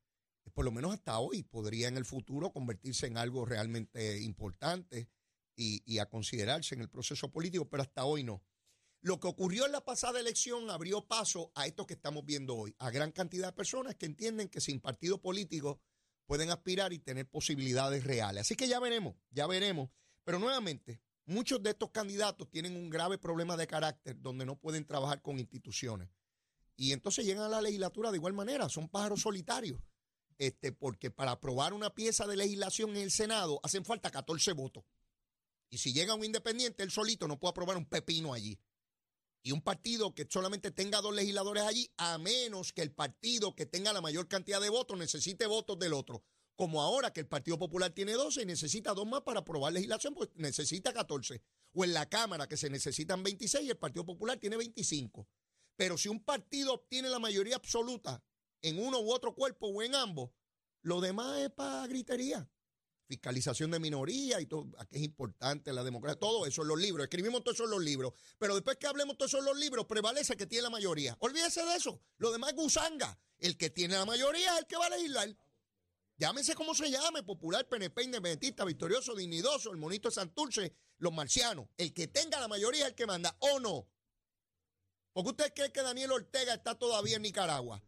Por 0.55 0.65
lo 0.65 0.73
menos 0.73 0.93
hasta 0.93 1.19
hoy 1.19 1.43
podría 1.43 1.89
en 1.89 1.97
el 1.97 2.05
futuro 2.05 2.53
convertirse 2.53 3.07
en 3.07 3.19
algo 3.19 3.45
realmente 3.45 4.21
importante 4.21 5.09
y 5.57 5.99
a 5.99 6.07
considerarse 6.07 6.75
en 6.75 6.81
el 6.81 6.89
proceso 6.89 7.31
político, 7.31 7.69
pero 7.69 7.83
hasta 7.83 8.07
hoy 8.07 8.25
no. 8.25 8.43
Lo 9.03 9.19
que 9.19 9.29
ocurrió 9.29 9.65
en 9.65 9.73
la 9.73 9.83
pasada 9.83 10.21
elección 10.21 10.69
abrió 10.69 11.07
paso 11.07 11.51
a 11.55 11.67
esto 11.67 11.87
que 11.87 11.95
estamos 11.95 12.23
viendo 12.27 12.55
hoy, 12.55 12.75
a 12.79 12.91
gran 12.91 13.13
cantidad 13.13 13.47
de 13.49 13.53
personas 13.55 13.95
que 13.95 14.05
entienden 14.05 14.51
que 14.51 14.61
sin 14.61 14.79
partido 14.79 15.23
político 15.23 15.81
pueden 16.27 16.51
aspirar 16.51 16.93
y 16.93 16.99
tener 16.99 17.27
posibilidades 17.27 18.05
reales. 18.05 18.43
Así 18.43 18.57
que 18.57 18.69
ya 18.69 18.79
veremos, 18.79 19.17
ya 19.31 19.47
veremos. 19.47 19.89
Pero 20.23 20.39
nuevamente, 20.39 21.01
muchos 21.25 21.63
de 21.63 21.71
estos 21.71 21.91
candidatos 21.93 22.51
tienen 22.51 22.77
un 22.77 22.91
grave 22.91 23.17
problema 23.17 23.57
de 23.57 23.67
carácter 23.67 24.21
donde 24.21 24.45
no 24.45 24.59
pueden 24.59 24.85
trabajar 24.85 25.23
con 25.23 25.39
instituciones. 25.39 26.11
Y 26.77 26.93
entonces 26.93 27.25
llegan 27.25 27.45
a 27.45 27.49
la 27.49 27.63
legislatura 27.63 28.11
de 28.11 28.19
igual 28.19 28.35
manera, 28.35 28.69
son 28.69 28.91
pájaros 28.91 29.23
solitarios. 29.23 29.81
Este, 30.37 30.73
porque 30.73 31.11
para 31.11 31.33
aprobar 31.33 31.73
una 31.73 31.95
pieza 31.95 32.27
de 32.27 32.37
legislación 32.37 32.91
en 32.91 32.97
el 32.99 33.11
Senado 33.11 33.61
hacen 33.63 33.87
falta 33.87 34.11
14 34.11 34.53
votos. 34.53 34.85
Y 35.71 35.79
si 35.79 35.95
llega 35.95 36.15
un 36.15 36.25
independiente, 36.25 36.83
él 36.83 36.91
solito 36.91 37.27
no 37.27 37.39
puede 37.39 37.53
aprobar 37.53 37.79
un 37.79 37.87
pepino 37.87 38.35
allí 38.35 38.59
y 39.43 39.53
un 39.53 39.63
partido 39.63 40.15
que 40.15 40.27
solamente 40.29 40.71
tenga 40.71 41.01
dos 41.01 41.15
legisladores 41.15 41.63
allí, 41.65 41.91
a 41.97 42.19
menos 42.19 42.73
que 42.73 42.83
el 42.83 42.93
partido 42.93 43.55
que 43.55 43.67
tenga 43.67 43.93
la 43.93 44.01
mayor 44.01 44.29
cantidad 44.29 44.61
de 44.61 44.69
votos 44.69 44.99
necesite 44.99 45.47
votos 45.47 45.79
del 45.79 45.95
otro. 45.95 46.23
Como 46.57 46.83
ahora 46.83 47.11
que 47.11 47.21
el 47.21 47.27
Partido 47.27 47.59
Popular 47.59 47.91
tiene 47.91 48.13
12 48.13 48.43
y 48.43 48.45
necesita 48.45 48.93
dos 48.93 49.07
más 49.07 49.23
para 49.23 49.41
aprobar 49.41 49.73
legislación, 49.73 50.15
pues 50.15 50.29
necesita 50.35 50.93
14. 50.93 51.43
O 51.73 51.85
en 51.85 51.95
la 51.95 52.07
Cámara 52.07 52.49
que 52.49 52.59
se 52.59 52.69
necesitan 52.69 53.23
26 53.23 53.65
y 53.65 53.71
el 53.71 53.79
Partido 53.79 54.05
Popular 54.05 54.37
tiene 54.39 54.59
25. 54.59 55.27
Pero 55.77 55.97
si 55.97 56.11
un 56.11 56.23
partido 56.23 56.75
obtiene 56.75 57.09
la 57.09 57.19
mayoría 57.19 57.57
absoluta 57.57 58.23
en 58.61 58.79
uno 58.79 59.01
u 59.01 59.11
otro 59.11 59.35
cuerpo 59.35 59.69
o 59.69 59.83
en 59.83 59.95
ambos, 59.95 60.33
lo 60.83 61.01
demás 61.01 61.39
es 61.39 61.51
para 61.51 61.87
gritería 61.87 62.47
fiscalización 63.11 63.73
de 63.73 63.81
minoría 63.81 64.41
y 64.41 64.47
todo, 64.47 64.69
aquí 64.79 64.99
es 64.99 65.03
importante 65.03 65.73
la 65.73 65.83
democracia, 65.83 66.17
todo 66.17 66.47
eso 66.47 66.63
en 66.63 66.69
los 66.69 66.79
libros, 66.79 67.03
escribimos 67.03 67.43
todo 67.43 67.53
eso 67.53 67.65
en 67.65 67.71
los 67.71 67.83
libros, 67.83 68.13
pero 68.39 68.55
después 68.55 68.77
que 68.77 68.87
hablemos 68.87 69.19
todo 69.19 69.27
eso 69.27 69.39
en 69.39 69.47
los 69.47 69.59
libros, 69.59 69.87
prevalece 69.87 70.37
que 70.37 70.47
tiene 70.47 70.63
la 70.63 70.71
mayoría. 70.71 71.17
Olvídese 71.19 71.65
de 71.65 71.75
eso, 71.75 72.01
lo 72.19 72.31
demás 72.31 72.51
es 72.51 72.57
gusanga, 72.57 73.19
el 73.39 73.57
que 73.57 73.69
tiene 73.69 73.97
la 73.97 74.05
mayoría 74.05 74.53
es 74.55 74.61
el 74.61 74.67
que 74.67 74.77
va 74.77 74.87
a 74.87 74.91
legislar. 74.91 75.37
Llámese 76.19 76.55
como 76.55 76.73
se 76.73 76.89
llame, 76.89 77.25
popular, 77.25 77.69
PNP, 77.69 78.05
independentista, 78.05 78.65
victorioso, 78.65 79.17
dignidoso, 79.17 79.73
el 79.73 79.77
monito 79.77 80.09
de 80.09 80.15
Santurce, 80.15 80.73
los 80.99 81.13
marcianos. 81.13 81.67
El 81.77 81.93
que 81.93 82.07
tenga 82.07 82.39
la 82.39 82.47
mayoría 82.47 82.83
es 82.83 82.91
el 82.91 82.95
que 82.95 83.07
manda, 83.07 83.35
o 83.41 83.59
no. 83.59 83.89
¿Por 85.13 85.25
qué 85.25 85.31
usted 85.31 85.53
cree 85.53 85.73
que 85.73 85.83
Daniel 85.83 86.13
Ortega 86.13 86.55
está 86.55 86.77
todavía 86.77 87.17
en 87.17 87.23
Nicaragua? 87.23 87.83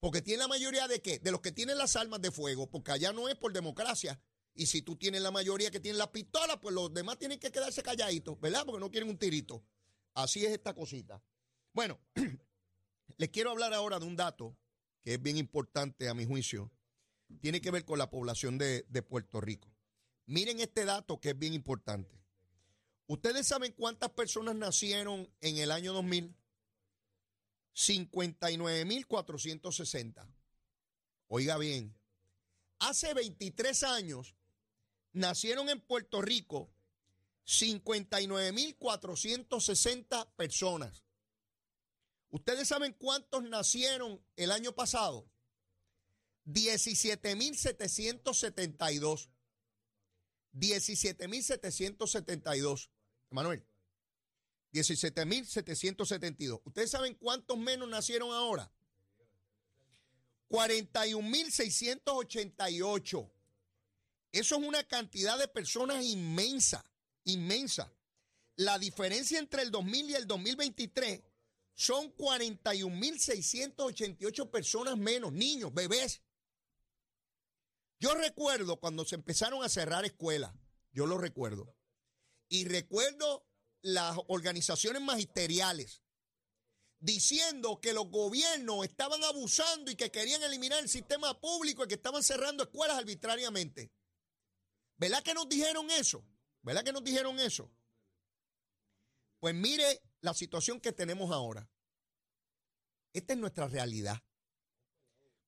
Porque 0.00 0.20
tiene 0.20 0.40
la 0.40 0.48
mayoría 0.48 0.86
de 0.86 1.00
qué? 1.00 1.18
De 1.18 1.30
los 1.30 1.40
que 1.40 1.50
tienen 1.50 1.78
las 1.78 1.96
armas 1.96 2.20
de 2.20 2.30
fuego, 2.30 2.68
porque 2.68 2.92
allá 2.92 3.14
no 3.14 3.26
es 3.30 3.36
por 3.36 3.54
democracia. 3.54 4.20
Y 4.54 4.66
si 4.66 4.82
tú 4.82 4.96
tienes 4.96 5.20
la 5.20 5.30
mayoría 5.30 5.70
que 5.70 5.80
tienen 5.80 5.98
las 5.98 6.08
pistolas, 6.08 6.58
pues 6.62 6.74
los 6.74 6.94
demás 6.94 7.18
tienen 7.18 7.40
que 7.40 7.50
quedarse 7.50 7.82
calladitos, 7.82 8.40
¿verdad? 8.40 8.64
Porque 8.64 8.80
no 8.80 8.90
quieren 8.90 9.10
un 9.10 9.18
tirito. 9.18 9.64
Así 10.14 10.46
es 10.46 10.52
esta 10.52 10.74
cosita. 10.74 11.22
Bueno, 11.72 12.00
les 13.16 13.28
quiero 13.30 13.50
hablar 13.50 13.74
ahora 13.74 13.98
de 13.98 14.06
un 14.06 14.16
dato 14.16 14.56
que 15.02 15.14
es 15.14 15.22
bien 15.22 15.36
importante 15.36 16.08
a 16.08 16.14
mi 16.14 16.24
juicio. 16.24 16.70
Tiene 17.40 17.60
que 17.60 17.72
ver 17.72 17.84
con 17.84 17.98
la 17.98 18.10
población 18.10 18.58
de, 18.58 18.86
de 18.88 19.02
Puerto 19.02 19.40
Rico. 19.40 19.74
Miren 20.26 20.60
este 20.60 20.84
dato 20.84 21.20
que 21.20 21.30
es 21.30 21.38
bien 21.38 21.52
importante. 21.52 22.22
¿Ustedes 23.06 23.46
saben 23.46 23.72
cuántas 23.72 24.10
personas 24.10 24.54
nacieron 24.54 25.28
en 25.40 25.58
el 25.58 25.72
año 25.72 25.92
2000? 25.92 26.34
59.460. 27.74 30.26
Oiga 31.26 31.58
bien, 31.58 31.98
hace 32.78 33.12
23 33.14 33.82
años 33.82 34.36
nacieron 35.14 35.70
en 35.70 35.80
Puerto 35.80 36.20
Rico 36.20 36.70
59.460 37.46 40.28
personas. 40.36 41.02
¿Ustedes 42.30 42.68
saben 42.68 42.92
cuántos 42.92 43.42
nacieron 43.44 44.22
el 44.36 44.50
año 44.50 44.74
pasado? 44.74 45.26
17.772. 46.46 49.30
17.772. 50.52 52.90
Manuel. 53.30 53.66
17.772. 54.72 56.60
¿Ustedes 56.64 56.90
saben 56.90 57.14
cuántos 57.14 57.56
menos 57.56 57.88
nacieron 57.88 58.32
ahora? 58.32 58.72
41.688. 60.48 63.30
Eso 64.34 64.56
es 64.56 64.62
una 64.66 64.82
cantidad 64.82 65.38
de 65.38 65.46
personas 65.46 66.04
inmensa, 66.04 66.84
inmensa. 67.22 67.94
La 68.56 68.80
diferencia 68.80 69.38
entre 69.38 69.62
el 69.62 69.70
2000 69.70 70.10
y 70.10 70.14
el 70.14 70.26
2023 70.26 71.22
son 71.72 72.12
41.688 72.16 74.50
personas 74.50 74.98
menos, 74.98 75.32
niños, 75.32 75.72
bebés. 75.72 76.20
Yo 78.00 78.12
recuerdo 78.14 78.80
cuando 78.80 79.04
se 79.04 79.14
empezaron 79.14 79.62
a 79.62 79.68
cerrar 79.68 80.04
escuelas, 80.04 80.52
yo 80.92 81.06
lo 81.06 81.16
recuerdo. 81.16 81.72
Y 82.48 82.64
recuerdo 82.64 83.46
las 83.82 84.18
organizaciones 84.26 85.00
magisteriales 85.00 86.02
diciendo 86.98 87.80
que 87.80 87.92
los 87.92 88.10
gobiernos 88.10 88.84
estaban 88.84 89.22
abusando 89.22 89.92
y 89.92 89.96
que 89.96 90.10
querían 90.10 90.42
eliminar 90.42 90.80
el 90.80 90.88
sistema 90.88 91.40
público 91.40 91.84
y 91.84 91.88
que 91.88 91.94
estaban 91.94 92.24
cerrando 92.24 92.64
escuelas 92.64 92.98
arbitrariamente. 92.98 93.92
¿Verdad 94.96 95.22
que 95.22 95.34
nos 95.34 95.46
dijeron 95.48 95.90
eso? 95.90 96.24
¿Verdad 96.62 96.84
que 96.84 96.92
nos 96.92 97.04
dijeron 97.04 97.38
eso? 97.40 97.70
Pues 99.40 99.54
mire 99.54 100.00
la 100.20 100.32
situación 100.32 100.80
que 100.80 100.92
tenemos 100.92 101.30
ahora. 101.30 101.68
Esta 103.12 103.34
es 103.34 103.38
nuestra 103.38 103.68
realidad. 103.68 104.22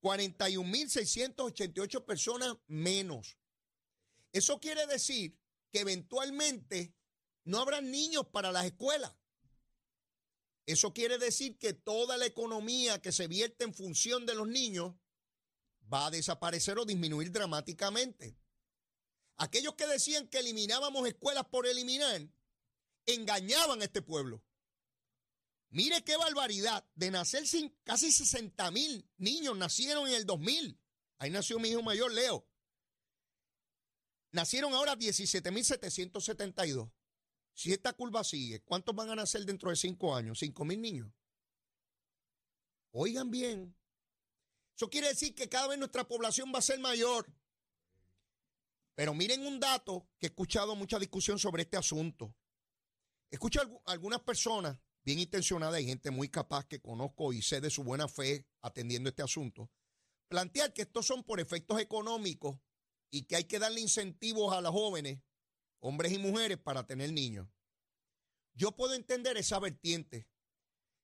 41.688 0.02 2.04
personas 2.04 2.54
menos. 2.66 3.38
Eso 4.32 4.60
quiere 4.60 4.86
decir 4.86 5.40
que 5.72 5.80
eventualmente 5.80 6.94
no 7.44 7.60
habrá 7.60 7.80
niños 7.80 8.26
para 8.28 8.52
las 8.52 8.66
escuelas. 8.66 9.16
Eso 10.66 10.92
quiere 10.92 11.16
decir 11.18 11.58
que 11.58 11.72
toda 11.72 12.16
la 12.16 12.26
economía 12.26 13.00
que 13.00 13.12
se 13.12 13.28
vierte 13.28 13.64
en 13.64 13.72
función 13.72 14.26
de 14.26 14.34
los 14.34 14.48
niños 14.48 14.96
va 15.92 16.06
a 16.06 16.10
desaparecer 16.10 16.78
o 16.78 16.84
disminuir 16.84 17.30
dramáticamente. 17.30 18.36
Aquellos 19.36 19.74
que 19.74 19.86
decían 19.86 20.28
que 20.28 20.38
eliminábamos 20.38 21.06
escuelas 21.06 21.44
por 21.46 21.66
eliminar, 21.66 22.26
engañaban 23.04 23.82
a 23.82 23.84
este 23.84 24.02
pueblo. 24.02 24.42
Mire 25.70 26.02
qué 26.04 26.16
barbaridad, 26.16 26.88
de 26.94 27.10
nacer 27.10 27.46
sin, 27.46 27.68
casi 27.84 28.10
60 28.12 28.70
mil 28.70 29.08
niños 29.18 29.56
nacieron 29.56 30.08
en 30.08 30.14
el 30.14 30.24
2000. 30.24 30.80
Ahí 31.18 31.30
nació 31.30 31.58
mi 31.58 31.68
hijo 31.68 31.82
mayor, 31.82 32.12
Leo. 32.12 32.46
Nacieron 34.32 34.72
ahora 34.74 34.96
17.772. 34.96 36.90
Si 37.52 37.72
esta 37.72 37.92
curva 37.94 38.22
sigue, 38.22 38.60
¿cuántos 38.62 38.94
van 38.94 39.10
a 39.10 39.16
nacer 39.16 39.44
dentro 39.46 39.70
de 39.70 39.76
cinco 39.76 40.14
años? 40.14 40.38
¿Cinco 40.38 40.64
mil 40.64 40.80
niños? 40.80 41.10
Oigan 42.92 43.30
bien. 43.30 43.74
Eso 44.74 44.90
quiere 44.90 45.08
decir 45.08 45.34
que 45.34 45.48
cada 45.48 45.68
vez 45.68 45.78
nuestra 45.78 46.06
población 46.06 46.52
va 46.54 46.58
a 46.58 46.62
ser 46.62 46.78
mayor. 46.80 47.26
Pero 48.96 49.14
miren 49.14 49.46
un 49.46 49.60
dato 49.60 50.08
que 50.18 50.26
he 50.26 50.30
escuchado 50.30 50.74
mucha 50.74 50.98
discusión 50.98 51.38
sobre 51.38 51.62
este 51.62 51.76
asunto. 51.76 52.34
Escucho 53.30 53.60
a 53.60 53.92
algunas 53.92 54.22
personas 54.22 54.76
bien 55.04 55.20
intencionadas 55.20 55.80
y 55.80 55.86
gente 55.86 56.10
muy 56.10 56.28
capaz 56.28 56.66
que 56.66 56.80
conozco 56.80 57.32
y 57.32 57.40
sé 57.40 57.60
de 57.60 57.70
su 57.70 57.84
buena 57.84 58.08
fe 58.08 58.48
atendiendo 58.62 59.08
este 59.08 59.22
asunto, 59.22 59.70
plantear 60.26 60.72
que 60.72 60.82
estos 60.82 61.06
son 61.06 61.22
por 61.22 61.38
efectos 61.38 61.80
económicos 61.80 62.58
y 63.10 63.22
que 63.22 63.36
hay 63.36 63.44
que 63.44 63.60
darle 63.60 63.80
incentivos 63.80 64.52
a 64.52 64.60
los 64.60 64.72
jóvenes 64.72 65.20
hombres 65.80 66.12
y 66.12 66.18
mujeres, 66.18 66.58
para 66.58 66.86
tener 66.86 67.12
niños. 67.12 67.48
Yo 68.54 68.74
puedo 68.74 68.94
entender 68.94 69.36
esa 69.36 69.58
vertiente, 69.58 70.28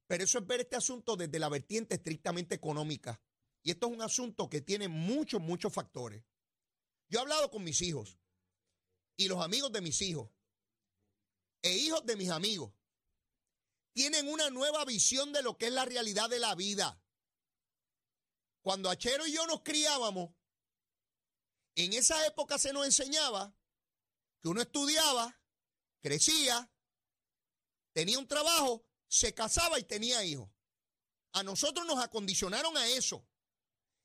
pero 0.07 0.25
eso 0.25 0.39
es 0.39 0.47
ver 0.47 0.61
este 0.61 0.77
asunto 0.77 1.17
desde 1.17 1.39
la 1.39 1.49
vertiente 1.49 1.95
estrictamente 1.95 2.55
económica. 2.55 3.23
Y 3.63 3.71
esto 3.71 3.87
es 3.87 3.93
un 3.93 4.03
asunto 4.03 4.49
que 4.49 4.61
tiene 4.61 4.89
muchos, 4.89 5.41
muchos 5.41 5.73
factores. 5.73 6.25
Yo 7.13 7.19
he 7.19 7.23
hablado 7.23 7.51
con 7.51 7.63
mis 7.63 7.83
hijos 7.83 8.17
y 9.19 9.29
los 9.29 9.45
amigos 9.45 9.71
de 9.71 9.83
mis 9.83 10.01
hijos 10.01 10.31
e 11.61 11.77
hijos 11.77 12.07
de 12.07 12.17
mis 12.17 12.31
amigos. 12.31 12.73
Tienen 13.93 14.29
una 14.29 14.49
nueva 14.49 14.87
visión 14.87 15.31
de 15.31 15.43
lo 15.43 15.59
que 15.59 15.67
es 15.67 15.73
la 15.73 15.85
realidad 15.85 16.31
de 16.31 16.39
la 16.39 16.55
vida. 16.55 16.99
Cuando 18.63 18.89
Achero 18.89 19.27
y 19.27 19.33
yo 19.35 19.47
nos 19.47 19.61
criábamos, 19.61 20.35
en 21.75 21.93
esa 21.93 22.27
época 22.27 22.57
se 22.57 22.73
nos 22.73 22.87
enseñaba 22.87 23.55
que 24.41 24.49
uno 24.49 24.63
estudiaba, 24.63 25.39
crecía, 26.01 26.73
tenía 27.93 28.19
un 28.19 28.27
trabajo, 28.27 28.87
se 29.07 29.35
casaba 29.35 29.79
y 29.79 29.85
tenía 29.85 30.25
hijos. 30.25 30.49
A 31.33 31.43
nosotros 31.43 31.87
nos 31.87 32.03
acondicionaron 32.03 32.75
a 32.79 32.89
eso. 32.89 33.29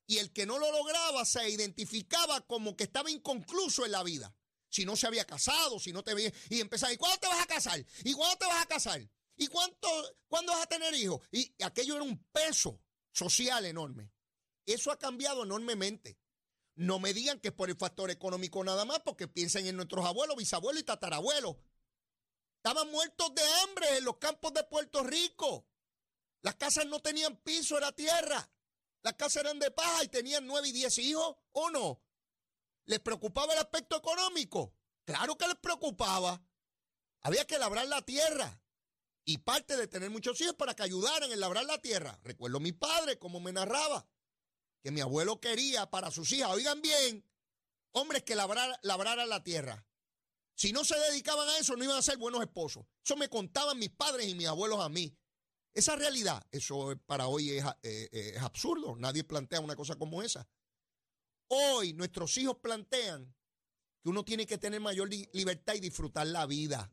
Y 0.07 0.17
el 0.17 0.31
que 0.31 0.45
no 0.45 0.57
lo 0.57 0.71
lograba 0.71 1.25
se 1.25 1.49
identificaba 1.49 2.41
como 2.41 2.75
que 2.75 2.85
estaba 2.85 3.11
inconcluso 3.11 3.85
en 3.85 3.91
la 3.91 4.03
vida. 4.03 4.33
Si 4.69 4.85
no 4.85 4.95
se 4.95 5.05
había 5.05 5.25
casado, 5.25 5.79
si 5.79 5.91
no 5.91 6.03
te 6.03 6.13
veía. 6.13 6.33
Y 6.49 6.61
empezaba, 6.61 6.93
¿y 6.93 6.97
cuándo 6.97 7.19
te 7.19 7.27
vas 7.27 7.41
a 7.41 7.45
casar? 7.45 7.85
¿Y 8.03 8.13
cuándo 8.13 8.37
te 8.37 8.45
vas 8.45 8.63
a 8.63 8.67
casar? 8.67 9.09
¿Y 9.35 9.47
cuánto, 9.47 9.87
cuándo 10.27 10.51
vas 10.53 10.63
a 10.63 10.67
tener 10.67 10.93
hijos? 10.95 11.21
Y 11.31 11.53
aquello 11.61 11.95
era 11.95 12.03
un 12.03 12.17
peso 12.31 12.81
social 13.11 13.65
enorme. 13.65 14.11
Eso 14.65 14.91
ha 14.91 14.97
cambiado 14.97 15.43
enormemente. 15.43 16.17
No 16.75 16.99
me 16.99 17.13
digan 17.13 17.39
que 17.39 17.49
es 17.49 17.53
por 17.53 17.69
el 17.69 17.77
factor 17.77 18.11
económico 18.11 18.63
nada 18.63 18.85
más, 18.85 18.99
porque 18.99 19.27
piensen 19.27 19.65
en 19.67 19.75
nuestros 19.75 20.05
abuelos, 20.05 20.35
bisabuelos 20.35 20.81
y 20.81 20.85
tatarabuelos. 20.85 21.57
Estaban 22.57 22.91
muertos 22.91 23.33
de 23.33 23.41
hambre 23.63 23.97
en 23.97 24.05
los 24.05 24.17
campos 24.17 24.53
de 24.53 24.63
Puerto 24.63 25.03
Rico. 25.03 25.67
Las 26.41 26.55
casas 26.55 26.85
no 26.85 26.99
tenían 26.99 27.37
piso, 27.37 27.77
era 27.77 27.91
tierra. 27.93 28.49
Las 29.07 29.15
casas 29.15 29.37
eran 29.37 29.57
de 29.57 29.71
paja 29.71 30.03
y 30.03 30.09
tenían 30.09 30.45
nueve 30.45 30.67
y 30.67 30.73
diez 30.73 30.97
hijos, 30.97 31.37
¿o 31.53 31.69
no? 31.69 32.03
¿Les 32.87 32.99
preocupaba 32.99 33.53
el 33.53 33.59
aspecto 33.59 33.95
económico? 33.95 34.73
Claro 35.05 35.37
que 35.37 35.47
les 35.47 35.55
preocupaba. 35.55 36.45
Había 37.21 37.47
que 37.47 37.57
labrar 37.57 37.87
la 37.87 38.01
tierra. 38.01 38.61
Y 39.23 39.37
parte 39.37 39.77
de 39.77 39.87
tener 39.87 40.09
muchos 40.09 40.41
hijos 40.41 40.55
para 40.55 40.75
que 40.75 40.83
ayudaran 40.83 41.31
en 41.31 41.39
labrar 41.39 41.63
la 41.63 41.77
tierra. 41.77 42.19
Recuerdo 42.21 42.57
a 42.57 42.59
mi 42.59 42.73
padre, 42.73 43.17
como 43.17 43.39
me 43.39 43.53
narraba 43.53 44.05
que 44.83 44.91
mi 44.91 44.99
abuelo 44.99 45.39
quería 45.39 45.89
para 45.89 46.11
sus 46.11 46.29
hijas, 46.33 46.49
oigan 46.51 46.81
bien, 46.81 47.25
hombres 47.93 48.23
que 48.23 48.35
labraran 48.35 49.29
la 49.29 49.41
tierra. 49.41 49.87
Si 50.53 50.73
no 50.73 50.83
se 50.83 50.99
dedicaban 50.99 51.47
a 51.47 51.57
eso, 51.59 51.77
no 51.77 51.85
iban 51.85 51.95
a 51.95 52.01
ser 52.01 52.17
buenos 52.17 52.41
esposos. 52.41 52.85
Eso 53.05 53.15
me 53.15 53.29
contaban 53.29 53.79
mis 53.79 53.91
padres 53.91 54.27
y 54.27 54.35
mis 54.35 54.47
abuelos 54.47 54.81
a 54.81 54.89
mí. 54.89 55.17
Esa 55.77 55.95
realidad, 55.95 56.43
eso 56.49 56.99
para 57.05 57.27
hoy 57.27 57.51
es, 57.51 57.63
eh, 57.83 58.09
eh, 58.11 58.31
es 58.33 58.41
absurdo. 58.41 58.95
Nadie 58.95 59.23
plantea 59.23 59.59
una 59.59 59.75
cosa 59.75 59.95
como 59.95 60.23
esa. 60.23 60.49
Hoy 61.49 61.93
nuestros 61.93 62.35
hijos 62.39 62.57
plantean 62.57 63.31
que 64.01 64.09
uno 64.09 64.25
tiene 64.25 64.47
que 64.47 64.57
tener 64.57 64.81
mayor 64.81 65.07
libertad 65.33 65.75
y 65.75 65.79
disfrutar 65.79 66.25
la 66.25 66.47
vida. 66.47 66.91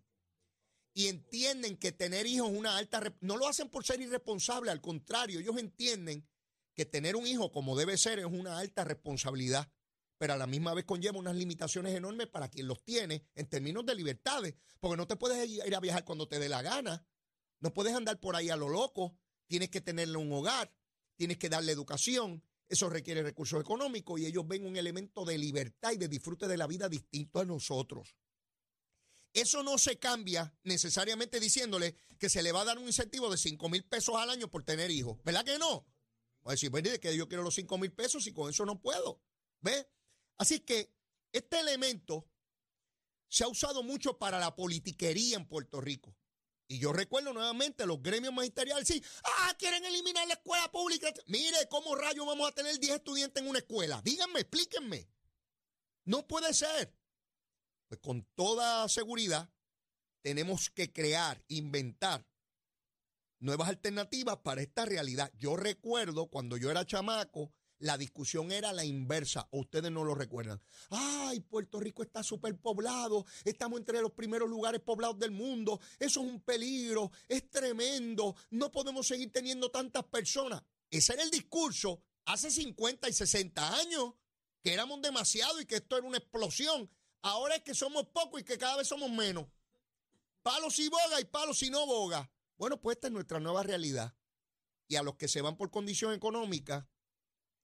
Y 0.92 1.06
entienden 1.06 1.78
que 1.78 1.92
tener 1.92 2.26
hijos 2.26 2.50
es 2.50 2.58
una 2.58 2.76
alta... 2.76 3.02
No 3.22 3.38
lo 3.38 3.48
hacen 3.48 3.70
por 3.70 3.86
ser 3.86 4.02
irresponsable, 4.02 4.70
al 4.70 4.82
contrario, 4.82 5.40
ellos 5.40 5.56
entienden 5.56 6.28
que 6.74 6.84
tener 6.84 7.16
un 7.16 7.26
hijo 7.26 7.50
como 7.52 7.78
debe 7.78 7.96
ser 7.96 8.18
es 8.18 8.26
una 8.26 8.58
alta 8.58 8.84
responsabilidad, 8.84 9.72
pero 10.18 10.34
a 10.34 10.36
la 10.36 10.46
misma 10.46 10.74
vez 10.74 10.84
conlleva 10.84 11.18
unas 11.18 11.36
limitaciones 11.36 11.94
enormes 11.94 12.26
para 12.26 12.50
quien 12.50 12.68
los 12.68 12.84
tiene 12.84 13.24
en 13.34 13.48
términos 13.48 13.86
de 13.86 13.94
libertades, 13.94 14.56
porque 14.78 14.98
no 14.98 15.06
te 15.06 15.16
puedes 15.16 15.48
ir 15.48 15.74
a 15.74 15.80
viajar 15.80 16.04
cuando 16.04 16.28
te 16.28 16.38
dé 16.38 16.50
la 16.50 16.60
gana, 16.60 17.02
No 17.64 17.72
puedes 17.72 17.94
andar 17.94 18.20
por 18.20 18.36
ahí 18.36 18.50
a 18.50 18.56
lo 18.56 18.68
loco. 18.68 19.16
Tienes 19.46 19.70
que 19.70 19.80
tenerle 19.80 20.18
un 20.18 20.30
hogar, 20.30 20.70
tienes 21.16 21.38
que 21.38 21.48
darle 21.48 21.72
educación. 21.72 22.44
Eso 22.68 22.90
requiere 22.90 23.22
recursos 23.22 23.58
económicos 23.58 24.20
y 24.20 24.26
ellos 24.26 24.46
ven 24.46 24.66
un 24.66 24.76
elemento 24.76 25.24
de 25.24 25.38
libertad 25.38 25.92
y 25.92 25.96
de 25.96 26.08
disfrute 26.08 26.46
de 26.46 26.58
la 26.58 26.66
vida 26.66 26.90
distinto 26.90 27.40
a 27.40 27.46
nosotros. 27.46 28.18
Eso 29.32 29.62
no 29.62 29.78
se 29.78 29.98
cambia 29.98 30.54
necesariamente 30.62 31.40
diciéndole 31.40 31.96
que 32.18 32.28
se 32.28 32.42
le 32.42 32.52
va 32.52 32.60
a 32.60 32.64
dar 32.66 32.78
un 32.78 32.84
incentivo 32.84 33.30
de 33.30 33.38
5 33.38 33.66
mil 33.70 33.82
pesos 33.86 34.14
al 34.16 34.28
año 34.28 34.50
por 34.50 34.62
tener 34.62 34.90
hijos. 34.90 35.16
¿Verdad 35.24 35.46
que 35.46 35.58
no? 35.58 35.86
A 36.44 36.50
decir, 36.50 36.68
bueno, 36.68 36.90
que 37.00 37.16
yo 37.16 37.28
quiero 37.28 37.42
los 37.42 37.54
5 37.54 37.78
mil 37.78 37.92
pesos 37.94 38.26
y 38.26 38.34
con 38.34 38.50
eso 38.50 38.66
no 38.66 38.82
puedo. 38.82 39.22
¿Ve? 39.62 39.88
Así 40.36 40.60
que 40.60 40.92
este 41.32 41.60
elemento 41.60 42.28
se 43.26 43.42
ha 43.42 43.48
usado 43.48 43.82
mucho 43.82 44.18
para 44.18 44.38
la 44.38 44.54
politiquería 44.54 45.38
en 45.38 45.48
Puerto 45.48 45.80
Rico. 45.80 46.14
Y 46.66 46.78
yo 46.78 46.92
recuerdo 46.92 47.32
nuevamente 47.32 47.86
los 47.86 48.02
gremios 48.02 48.32
magisteriales, 48.32 48.88
sí, 48.88 49.02
ah, 49.24 49.54
quieren 49.58 49.84
eliminar 49.84 50.26
la 50.26 50.34
escuela 50.34 50.70
pública. 50.72 51.12
Mire, 51.26 51.68
¿cómo 51.68 51.94
rayos 51.94 52.26
vamos 52.26 52.48
a 52.48 52.52
tener 52.52 52.78
10 52.78 52.94
estudiantes 52.94 53.42
en 53.42 53.48
una 53.48 53.58
escuela? 53.58 54.00
Díganme, 54.02 54.40
explíquenme. 54.40 55.08
No 56.04 56.26
puede 56.26 56.54
ser. 56.54 56.94
Pues 57.88 58.00
con 58.00 58.24
toda 58.34 58.88
seguridad 58.88 59.50
tenemos 60.22 60.70
que 60.70 60.90
crear, 60.90 61.44
inventar 61.48 62.26
nuevas 63.40 63.68
alternativas 63.68 64.38
para 64.38 64.62
esta 64.62 64.86
realidad. 64.86 65.30
Yo 65.36 65.56
recuerdo 65.56 66.28
cuando 66.28 66.56
yo 66.56 66.70
era 66.70 66.86
chamaco, 66.86 67.52
la 67.84 67.98
discusión 67.98 68.50
era 68.50 68.72
la 68.72 68.82
inversa. 68.82 69.46
ustedes 69.50 69.92
no 69.92 70.04
lo 70.04 70.14
recuerdan. 70.14 70.58
Ay, 70.88 71.40
Puerto 71.40 71.78
Rico 71.78 72.02
está 72.02 72.22
superpoblado. 72.22 73.26
Estamos 73.44 73.78
entre 73.78 74.00
los 74.00 74.12
primeros 74.12 74.48
lugares 74.48 74.80
poblados 74.80 75.18
del 75.18 75.32
mundo. 75.32 75.78
Eso 75.98 76.22
es 76.22 76.26
un 76.26 76.40
peligro. 76.40 77.12
Es 77.28 77.50
tremendo. 77.50 78.36
No 78.48 78.72
podemos 78.72 79.06
seguir 79.06 79.30
teniendo 79.30 79.70
tantas 79.70 80.02
personas. 80.04 80.62
Ese 80.90 81.12
era 81.12 81.24
el 81.24 81.30
discurso 81.30 82.02
hace 82.24 82.50
50 82.50 83.06
y 83.06 83.12
60 83.12 83.76
años, 83.76 84.14
que 84.62 84.72
éramos 84.72 85.02
demasiado 85.02 85.60
y 85.60 85.66
que 85.66 85.76
esto 85.76 85.98
era 85.98 86.06
una 86.06 86.16
explosión. 86.16 86.90
Ahora 87.20 87.56
es 87.56 87.62
que 87.64 87.74
somos 87.74 88.06
pocos 88.06 88.40
y 88.40 88.44
que 88.44 88.56
cada 88.56 88.78
vez 88.78 88.88
somos 88.88 89.10
menos. 89.10 89.46
Palos 90.42 90.78
y 90.78 90.88
boga 90.88 91.20
y 91.20 91.26
palos 91.26 91.62
y 91.62 91.68
no 91.68 91.84
boga. 91.84 92.30
Bueno, 92.56 92.80
pues 92.80 92.96
esta 92.96 93.08
es 93.08 93.12
nuestra 93.12 93.40
nueva 93.40 93.62
realidad. 93.62 94.14
Y 94.88 94.96
a 94.96 95.02
los 95.02 95.16
que 95.16 95.28
se 95.28 95.42
van 95.42 95.58
por 95.58 95.70
condición 95.70 96.14
económica, 96.14 96.88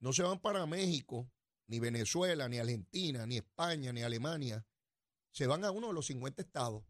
no 0.00 0.12
se 0.12 0.23
van 0.23 0.40
para 0.40 0.66
México, 0.66 1.30
ni 1.69 1.78
Venezuela, 1.78 2.49
ni 2.49 2.59
Argentina, 2.59 3.26
ni 3.26 3.37
España, 3.37 3.92
ni 3.92 4.02
Alemania. 4.02 4.66
Se 5.33 5.47
van 5.47 5.64
a 5.64 5.71
uno 5.71 5.88
de 5.88 5.92
los 5.92 6.07
50 6.07 6.42
estados. 6.42 6.85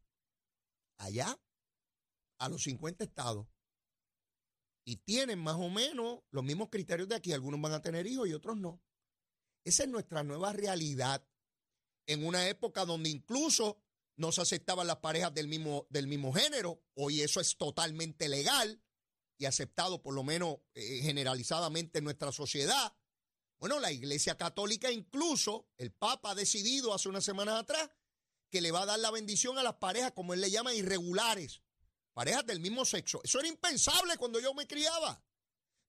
Allá, 0.99 1.39
a 2.39 2.49
los 2.49 2.63
50 2.63 3.05
estados. 3.05 3.47
Y 4.85 4.97
tienen 4.97 5.39
más 5.39 5.57
o 5.57 5.69
menos 5.69 6.21
los 6.31 6.45
mismos 6.45 6.69
criterios 6.71 7.09
de 7.09 7.17
aquí. 7.17 7.33
Algunos 7.33 7.61
van 7.61 7.73
a 7.73 7.83
tener 7.83 8.07
hijos 8.07 8.29
y 8.29 8.33
otros 8.33 8.57
no. 8.57 8.83
Esa 9.65 9.83
es 9.83 9.89
nuestra 9.89 10.23
nueva 10.23 10.53
realidad. 10.53 11.27
En 12.07 12.25
una 12.25 12.49
época 12.49 12.85
donde 12.87 13.11
incluso 13.11 13.83
no 14.17 14.33
se 14.33 14.41
aceptaban 14.41 14.87
las 14.87 14.97
parejas 14.97 15.35
del 15.35 15.49
mismo, 15.49 15.87
del 15.91 16.07
mismo 16.07 16.33
género. 16.33 16.83
Hoy 16.95 17.21
eso 17.21 17.41
es 17.41 17.57
totalmente 17.57 18.29
legal 18.29 18.83
y 19.39 19.47
aceptado 19.47 20.03
por 20.03 20.15
lo 20.15 20.23
menos 20.23 20.59
eh, 20.75 21.01
generalizadamente 21.03 21.99
en 21.99 22.05
nuestra 22.05 22.31
sociedad. 22.33 22.95
Bueno, 23.61 23.79
la 23.79 23.93
Iglesia 23.93 24.39
Católica 24.39 24.91
incluso, 24.91 25.69
el 25.77 25.93
Papa 25.93 26.31
ha 26.31 26.35
decidido 26.35 26.95
hace 26.95 27.11
unas 27.11 27.25
semanas 27.25 27.61
atrás 27.61 27.91
que 28.49 28.63
le 28.63 28.73
va 28.73 28.83
a 28.83 28.87
dar 28.87 28.99
la 28.99 29.11
bendición 29.11 29.59
a 29.59 29.63
las 29.63 29.75
parejas, 29.75 30.13
como 30.13 30.33
él 30.33 30.41
le 30.41 30.51
llama, 30.51 30.75
irregulares, 30.75 31.61
parejas 32.15 32.47
del 32.47 32.61
mismo 32.61 32.87
sexo. 32.87 33.21
Eso 33.23 33.39
era 33.39 33.49
impensable 33.49 34.17
cuando 34.17 34.41
yo 34.41 34.55
me 34.55 34.67
criaba. 34.67 35.23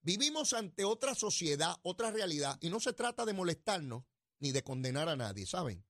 Vivimos 0.02 0.52
ante 0.52 0.84
otra 0.84 1.16
sociedad, 1.16 1.78
otra 1.82 2.12
realidad, 2.12 2.58
y 2.60 2.70
no 2.70 2.82
se 2.82 2.92
trata 2.92 3.24
de 3.24 3.34
molestarnos 3.34 4.04
ni 4.40 4.52
de 4.52 4.64
condenar 4.64 5.08
a 5.08 5.16
nadie, 5.16 5.46
¿saben? 5.46 5.86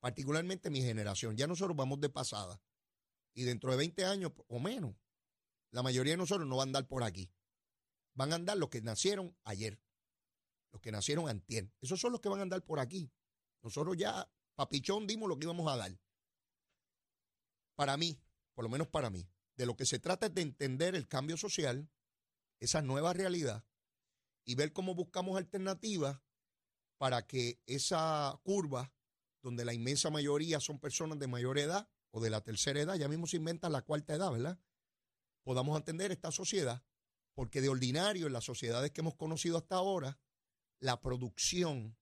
Particularmente 0.00 0.70
mi 0.70 0.80
generación. 0.80 1.36
Ya 1.36 1.46
nosotros 1.46 1.76
vamos 1.76 2.00
de 2.00 2.08
pasada. 2.08 2.62
Y 3.34 3.42
dentro 3.42 3.70
de 3.70 3.76
20 3.76 4.04
años 4.06 4.32
o 4.48 4.58
menos, 4.58 4.94
la 5.72 5.82
mayoría 5.82 6.14
de 6.14 6.18
nosotros 6.18 6.48
no 6.48 6.56
van 6.56 6.68
a 6.68 6.70
andar 6.70 6.88
por 6.88 7.02
aquí. 7.02 7.30
Van 8.14 8.32
a 8.32 8.36
andar 8.36 8.56
los 8.56 8.70
que 8.70 8.80
nacieron 8.80 9.36
ayer 9.44 9.78
los 10.72 10.80
que 10.80 10.92
nacieron 10.92 11.28
antier. 11.28 11.70
Esos 11.80 12.00
son 12.00 12.12
los 12.12 12.20
que 12.20 12.28
van 12.28 12.40
a 12.40 12.42
andar 12.42 12.64
por 12.64 12.78
aquí. 12.80 13.10
Nosotros 13.62 13.96
ya, 13.96 14.30
papichón, 14.54 15.06
dimos 15.06 15.28
lo 15.28 15.38
que 15.38 15.44
íbamos 15.44 15.70
a 15.72 15.76
dar. 15.76 15.98
Para 17.74 17.96
mí, 17.96 18.20
por 18.54 18.64
lo 18.64 18.68
menos 18.68 18.88
para 18.88 19.10
mí, 19.10 19.28
de 19.56 19.66
lo 19.66 19.76
que 19.76 19.86
se 19.86 19.98
trata 19.98 20.26
es 20.26 20.34
de 20.34 20.42
entender 20.42 20.94
el 20.94 21.08
cambio 21.08 21.36
social, 21.36 21.90
esa 22.60 22.82
nueva 22.82 23.12
realidad, 23.12 23.64
y 24.44 24.54
ver 24.54 24.72
cómo 24.72 24.94
buscamos 24.94 25.36
alternativas 25.36 26.20
para 26.96 27.26
que 27.26 27.60
esa 27.66 28.40
curva, 28.42 28.92
donde 29.42 29.64
la 29.64 29.74
inmensa 29.74 30.10
mayoría 30.10 30.58
son 30.58 30.80
personas 30.80 31.18
de 31.18 31.28
mayor 31.28 31.58
edad 31.58 31.88
o 32.10 32.20
de 32.20 32.30
la 32.30 32.42
tercera 32.42 32.80
edad, 32.80 32.96
ya 32.96 33.08
mismo 33.08 33.26
se 33.26 33.36
inventa 33.36 33.68
la 33.68 33.82
cuarta 33.82 34.14
edad, 34.14 34.32
¿verdad? 34.32 34.58
Podamos 35.44 35.76
entender 35.76 36.10
esta 36.10 36.32
sociedad, 36.32 36.82
porque 37.34 37.60
de 37.60 37.68
ordinario 37.68 38.26
en 38.26 38.32
las 38.32 38.44
sociedades 38.44 38.90
que 38.90 39.00
hemos 39.00 39.14
conocido 39.14 39.58
hasta 39.58 39.76
ahora, 39.76 40.18
la 40.80 41.00
producción 41.00 41.96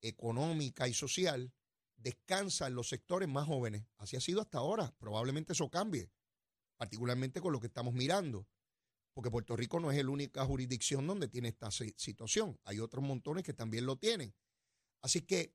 económica 0.00 0.88
y 0.88 0.94
social 0.94 1.52
descansa 1.96 2.66
en 2.66 2.74
los 2.74 2.88
sectores 2.88 3.28
más 3.28 3.46
jóvenes. 3.46 3.86
Así 3.98 4.16
ha 4.16 4.20
sido 4.20 4.40
hasta 4.40 4.58
ahora. 4.58 4.94
Probablemente 4.98 5.52
eso 5.52 5.70
cambie, 5.70 6.10
particularmente 6.76 7.40
con 7.40 7.52
lo 7.52 7.60
que 7.60 7.66
estamos 7.66 7.94
mirando, 7.94 8.46
porque 9.12 9.30
Puerto 9.30 9.56
Rico 9.56 9.80
no 9.80 9.90
es 9.90 10.02
la 10.02 10.10
única 10.10 10.44
jurisdicción 10.44 11.06
donde 11.06 11.28
tiene 11.28 11.48
esta 11.48 11.70
situación. 11.70 12.58
Hay 12.64 12.80
otros 12.80 13.04
montones 13.04 13.44
que 13.44 13.52
también 13.52 13.86
lo 13.86 13.96
tienen. 13.96 14.34
Así 15.02 15.22
que, 15.22 15.54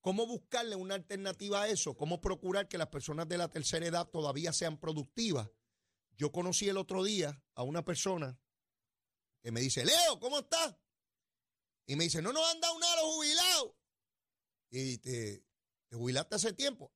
¿cómo 0.00 0.26
buscarle 0.26 0.76
una 0.76 0.94
alternativa 0.94 1.62
a 1.62 1.68
eso? 1.68 1.96
¿Cómo 1.96 2.20
procurar 2.20 2.68
que 2.68 2.78
las 2.78 2.88
personas 2.88 3.28
de 3.28 3.38
la 3.38 3.48
tercera 3.48 3.86
edad 3.86 4.08
todavía 4.08 4.52
sean 4.52 4.78
productivas? 4.78 5.48
Yo 6.16 6.32
conocí 6.32 6.68
el 6.68 6.76
otro 6.76 7.02
día 7.02 7.42
a 7.54 7.62
una 7.62 7.84
persona 7.84 8.38
que 9.42 9.50
me 9.50 9.60
dice, 9.60 9.84
Leo, 9.84 10.18
¿cómo 10.20 10.38
estás? 10.38 10.76
Y 11.86 11.96
me 11.96 12.04
dice, 12.04 12.22
no 12.22 12.32
nos 12.32 12.46
han 12.50 12.60
dado 12.60 12.78
nada 12.78 12.96
los 12.96 13.14
jubilados. 13.14 13.72
Y 14.70 14.98
te, 14.98 15.44
te 15.88 15.96
jubilaste 15.96 16.34
hace 16.34 16.52
tiempo. 16.52 16.92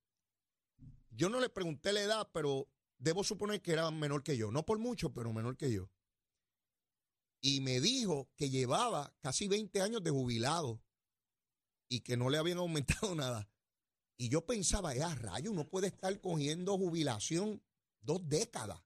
Yo 1.11 1.29
no 1.29 1.41
le 1.41 1.49
pregunté 1.49 1.93
la 1.93 2.01
edad, 2.01 2.31
pero 2.33 2.69
debo 2.99 3.25
suponer 3.25 3.61
que 3.63 3.73
era 3.73 3.91
menor 3.91 4.23
que 4.23 4.37
yo. 4.37 4.51
No 4.51 4.65
por 4.65 4.79
mucho, 4.79 5.13
pero 5.13 5.33
menor 5.33 5.57
que 5.57 5.73
yo. 5.73 5.91
Y 7.41 7.61
me 7.61 7.81
dijo 7.81 8.31
que 8.37 8.51
llevaba 8.51 9.15
casi 9.21 9.47
20 9.47 9.81
años 9.81 10.03
de 10.03 10.11
jubilado 10.11 10.83
y 11.89 12.01
que 12.01 12.17
no 12.17 12.31
le 12.31 12.39
habían 12.39 12.59
aumentado 12.59 13.15
nada. 13.15 13.49
Y 14.17 14.29
yo 14.29 14.45
pensaba, 14.45 14.95
es 14.95 15.03
a 15.03 15.15
rayo, 15.15 15.53
no 15.53 15.69
puede 15.69 15.87
estar 15.87 16.21
cogiendo 16.21 16.77
jubilación 16.77 17.63
dos 18.01 18.29
décadas. 18.29 18.83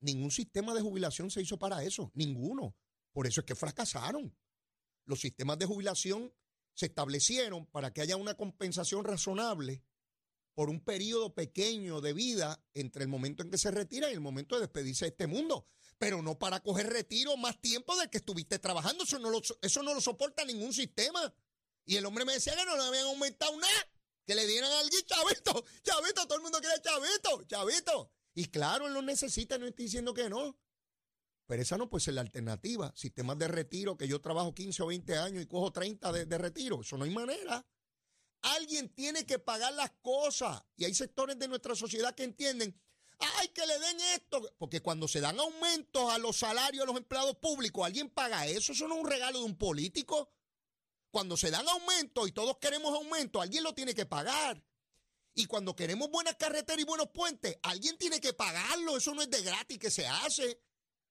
Ningún 0.00 0.30
sistema 0.30 0.74
de 0.74 0.82
jubilación 0.82 1.30
se 1.30 1.42
hizo 1.42 1.58
para 1.58 1.82
eso, 1.82 2.12
ninguno. 2.14 2.76
Por 3.12 3.26
eso 3.26 3.40
es 3.40 3.46
que 3.46 3.56
fracasaron 3.56 4.32
los 5.06 5.20
sistemas 5.20 5.58
de 5.58 5.66
jubilación 5.66 6.32
se 6.74 6.86
establecieron 6.86 7.66
para 7.66 7.92
que 7.92 8.02
haya 8.02 8.16
una 8.16 8.34
compensación 8.34 9.04
razonable 9.04 9.82
por 10.54 10.70
un 10.70 10.80
periodo 10.80 11.34
pequeño 11.34 12.00
de 12.00 12.12
vida 12.12 12.62
entre 12.74 13.02
el 13.02 13.08
momento 13.08 13.42
en 13.42 13.50
que 13.50 13.58
se 13.58 13.70
retira 13.70 14.10
y 14.10 14.14
el 14.14 14.20
momento 14.20 14.54
de 14.54 14.62
despedirse 14.62 15.04
de 15.04 15.10
este 15.10 15.26
mundo. 15.26 15.68
Pero 15.98 16.22
no 16.22 16.38
para 16.38 16.60
coger 16.60 16.88
retiro 16.88 17.36
más 17.36 17.60
tiempo 17.60 17.96
del 17.96 18.10
que 18.10 18.18
estuviste 18.18 18.58
trabajando. 18.58 19.04
Eso 19.04 19.18
no 19.18 19.30
lo, 19.30 19.40
eso 19.62 19.82
no 19.82 19.94
lo 19.94 20.00
soporta 20.00 20.44
ningún 20.44 20.72
sistema. 20.72 21.34
Y 21.84 21.96
el 21.96 22.06
hombre 22.06 22.24
me 22.24 22.34
decía 22.34 22.54
que 22.56 22.64
no 22.64 22.76
le 22.76 22.82
habían 22.82 23.04
aumentado 23.04 23.56
nada. 23.58 23.88
Que 24.26 24.34
le 24.34 24.46
dieran 24.46 24.70
a 24.70 24.80
alguien 24.80 25.02
chavito. 25.04 25.64
Chavito, 25.82 26.26
todo 26.26 26.36
el 26.36 26.42
mundo 26.42 26.58
quiere 26.60 26.80
chavito. 26.82 27.44
Chavito. 27.44 28.12
Y 28.34 28.46
claro, 28.46 28.86
él 28.86 28.94
lo 28.94 29.02
necesita, 29.02 29.56
no 29.56 29.66
estoy 29.66 29.86
diciendo 29.86 30.12
que 30.12 30.28
no. 30.28 30.58
Pero 31.46 31.62
esa 31.62 31.78
no 31.78 31.88
puede 31.88 32.04
ser 32.04 32.14
la 32.14 32.22
alternativa. 32.22 32.92
Sistemas 32.96 33.38
de 33.38 33.48
retiro 33.48 33.96
que 33.96 34.08
yo 34.08 34.20
trabajo 34.20 34.54
15 34.54 34.82
o 34.82 34.86
20 34.86 35.16
años 35.16 35.42
y 35.42 35.46
cojo 35.46 35.72
30 35.72 36.12
de, 36.12 36.38
retiro. 36.38 36.80
Eso 36.80 36.96
no 36.96 37.04
hay 37.04 37.10
manera. 37.10 37.64
Alguien 38.42 38.88
tiene 38.94 39.24
que 39.24 39.38
pagar 39.38 39.72
las 39.74 39.92
cosas. 40.02 40.62
Y 40.76 40.84
hay 40.84 40.94
sectores 40.94 41.38
de 41.38 41.46
nuestra 41.46 41.76
sociedad 41.76 42.14
que 42.14 42.24
entienden, 42.24 42.78
ay, 43.18 43.48
que 43.48 43.64
le 43.64 43.78
den 43.78 44.00
esto. 44.14 44.42
Porque 44.58 44.82
cuando 44.82 45.06
se 45.06 45.20
dan 45.20 45.38
aumentos 45.38 46.12
a 46.12 46.18
los 46.18 46.36
salarios 46.36 46.82
de 46.82 46.92
los 46.92 46.96
empleados 46.96 47.36
públicos, 47.36 47.86
alguien 47.86 48.10
paga 48.10 48.46
eso. 48.46 48.72
Eso 48.72 48.88
no 48.88 48.96
es 48.96 49.00
un 49.02 49.08
regalo 49.08 49.38
de 49.38 49.44
un 49.44 49.56
político. 49.56 50.32
Cuando 51.12 51.36
se 51.36 51.50
dan 51.50 51.66
aumentos 51.68 52.28
y 52.28 52.32
todos 52.32 52.58
queremos 52.58 52.92
aumento, 52.92 53.40
alguien 53.40 53.62
lo 53.62 53.72
tiene 53.72 53.94
que 53.94 54.04
pagar. 54.04 54.62
Y 55.32 55.46
cuando 55.46 55.76
queremos 55.76 56.10
buenas 56.10 56.34
carreteras 56.36 56.80
y 56.80 56.84
buenos 56.84 57.10
puentes, 57.10 57.56
alguien 57.62 57.96
tiene 57.98 58.20
que 58.20 58.32
pagarlo. 58.32 58.96
Eso 58.96 59.14
no 59.14 59.22
es 59.22 59.30
de 59.30 59.42
gratis 59.42 59.78
que 59.78 59.90
se 59.90 60.06
hace. 60.06 60.60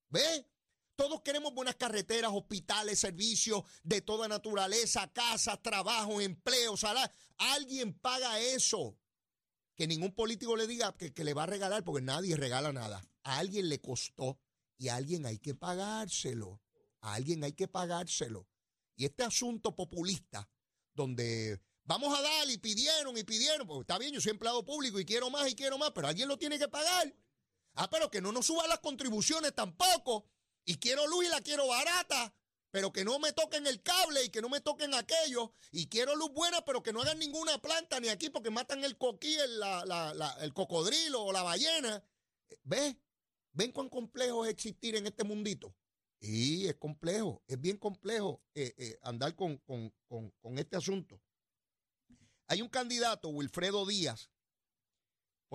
¿Ve? 0.09 0.47
Todos 0.95 1.21
queremos 1.21 1.53
buenas 1.53 1.75
carreteras, 1.75 2.31
hospitales, 2.33 2.99
servicios 2.99 3.63
de 3.83 4.01
toda 4.01 4.29
naturaleza, 4.29 5.11
casas, 5.11 5.61
trabajo, 5.61 6.21
empleo, 6.21 6.77
salarios. 6.77 7.15
Alguien 7.37 7.93
paga 7.93 8.39
eso. 8.39 8.97
Que 9.75 9.87
ningún 9.87 10.15
político 10.15 10.55
le 10.55 10.67
diga 10.67 10.95
que, 10.95 11.13
que, 11.13 11.25
le 11.25 11.33
va 11.33 11.43
a 11.43 11.47
regalar, 11.47 11.83
porque 11.83 12.01
nadie 12.01 12.37
regala 12.37 12.71
nada. 12.71 13.05
a 13.23 13.39
alguien 13.39 13.67
le 13.67 13.81
costó 13.81 14.39
y 14.77 14.87
a 14.87 14.95
alguien 14.95 15.25
hay 15.25 15.37
que 15.37 15.53
pagárselo. 15.53 16.61
A 17.01 17.15
alguien 17.15 17.43
hay 17.43 17.51
que 17.51 17.67
pagárselo. 17.67 18.47
Y 18.95 19.03
este 19.05 19.23
asunto 19.23 19.75
populista, 19.75 20.49
donde 20.93 21.61
vamos 21.83 22.17
a 22.17 22.21
dar 22.21 22.49
y 22.49 22.57
pidieron 22.57 23.17
y 23.17 23.23
pidieron, 23.23 23.67
porque 23.67 23.81
está 23.81 23.97
bien, 23.97 24.13
yo 24.13 24.21
soy 24.21 24.31
empleado 24.31 24.63
público 24.63 24.99
y 24.99 25.05
quiero 25.05 25.29
más 25.29 25.49
y 25.49 25.55
quiero 25.55 25.77
más, 25.77 25.91
pero 25.91 26.07
alguien 26.07 26.29
lo 26.29 26.37
tiene 26.37 26.57
que 26.57 26.69
pagar. 26.69 27.13
Ah, 27.75 27.89
pero 27.89 28.09
que 28.09 28.21
no 28.21 28.31
nos 28.31 28.45
suban 28.45 28.69
las 28.69 28.79
contribuciones 28.79 29.53
tampoco. 29.53 30.25
Y 30.65 30.77
quiero 30.77 31.05
luz 31.07 31.25
y 31.25 31.29
la 31.29 31.41
quiero 31.41 31.67
barata, 31.67 32.33
pero 32.71 32.91
que 32.91 33.05
no 33.05 33.19
me 33.19 33.33
toquen 33.33 33.67
el 33.67 33.83
cable 33.83 34.23
y 34.23 34.29
que 34.29 34.41
no 34.41 34.49
me 34.49 34.61
toquen 34.61 34.93
aquello. 34.93 35.53
Y 35.71 35.87
quiero 35.87 36.15
luz 36.15 36.31
buena, 36.31 36.63
pero 36.63 36.81
que 36.81 36.93
no 36.93 37.01
hagan 37.01 37.19
ninguna 37.19 37.61
planta 37.61 37.99
ni 37.99 38.07
aquí 38.07 38.29
porque 38.29 38.49
matan 38.49 38.83
el 38.83 38.97
coquí, 38.97 39.35
el, 39.35 40.53
cocodrilo 40.53 41.23
o 41.23 41.31
la 41.31 41.43
ballena. 41.43 42.03
¿Ves? 42.63 42.95
¿Ven 43.51 43.71
cuán 43.71 43.89
complejo 43.89 44.45
es 44.45 44.51
existir 44.51 44.95
en 44.95 45.05
este 45.05 45.23
mundito? 45.23 45.75
Y 46.19 46.67
es 46.67 46.75
complejo, 46.75 47.43
es 47.45 47.59
bien 47.59 47.77
complejo 47.77 48.41
eh, 48.55 48.73
eh, 48.77 48.97
andar 49.03 49.35
con, 49.35 49.57
con, 49.57 49.93
con 50.07 50.57
este 50.57 50.77
asunto. 50.77 51.21
Hay 52.47 52.61
un 52.61 52.69
candidato, 52.69 53.29
Wilfredo 53.29 53.85
Díaz, 53.85 54.29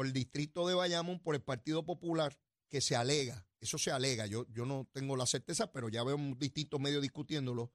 por 0.00 0.06
el 0.06 0.14
distrito 0.14 0.66
de 0.66 0.72
Bayamón, 0.72 1.20
por 1.20 1.34
el 1.34 1.42
Partido 1.42 1.84
Popular, 1.84 2.34
que 2.70 2.80
se 2.80 2.96
alega, 2.96 3.46
eso 3.60 3.76
se 3.76 3.90
alega, 3.90 4.24
yo, 4.26 4.46
yo 4.48 4.64
no 4.64 4.88
tengo 4.94 5.14
la 5.14 5.26
certeza, 5.26 5.72
pero 5.72 5.90
ya 5.90 6.02
veo 6.02 6.16
un 6.16 6.38
distintos 6.38 6.80
medios 6.80 7.02
discutiéndolo, 7.02 7.70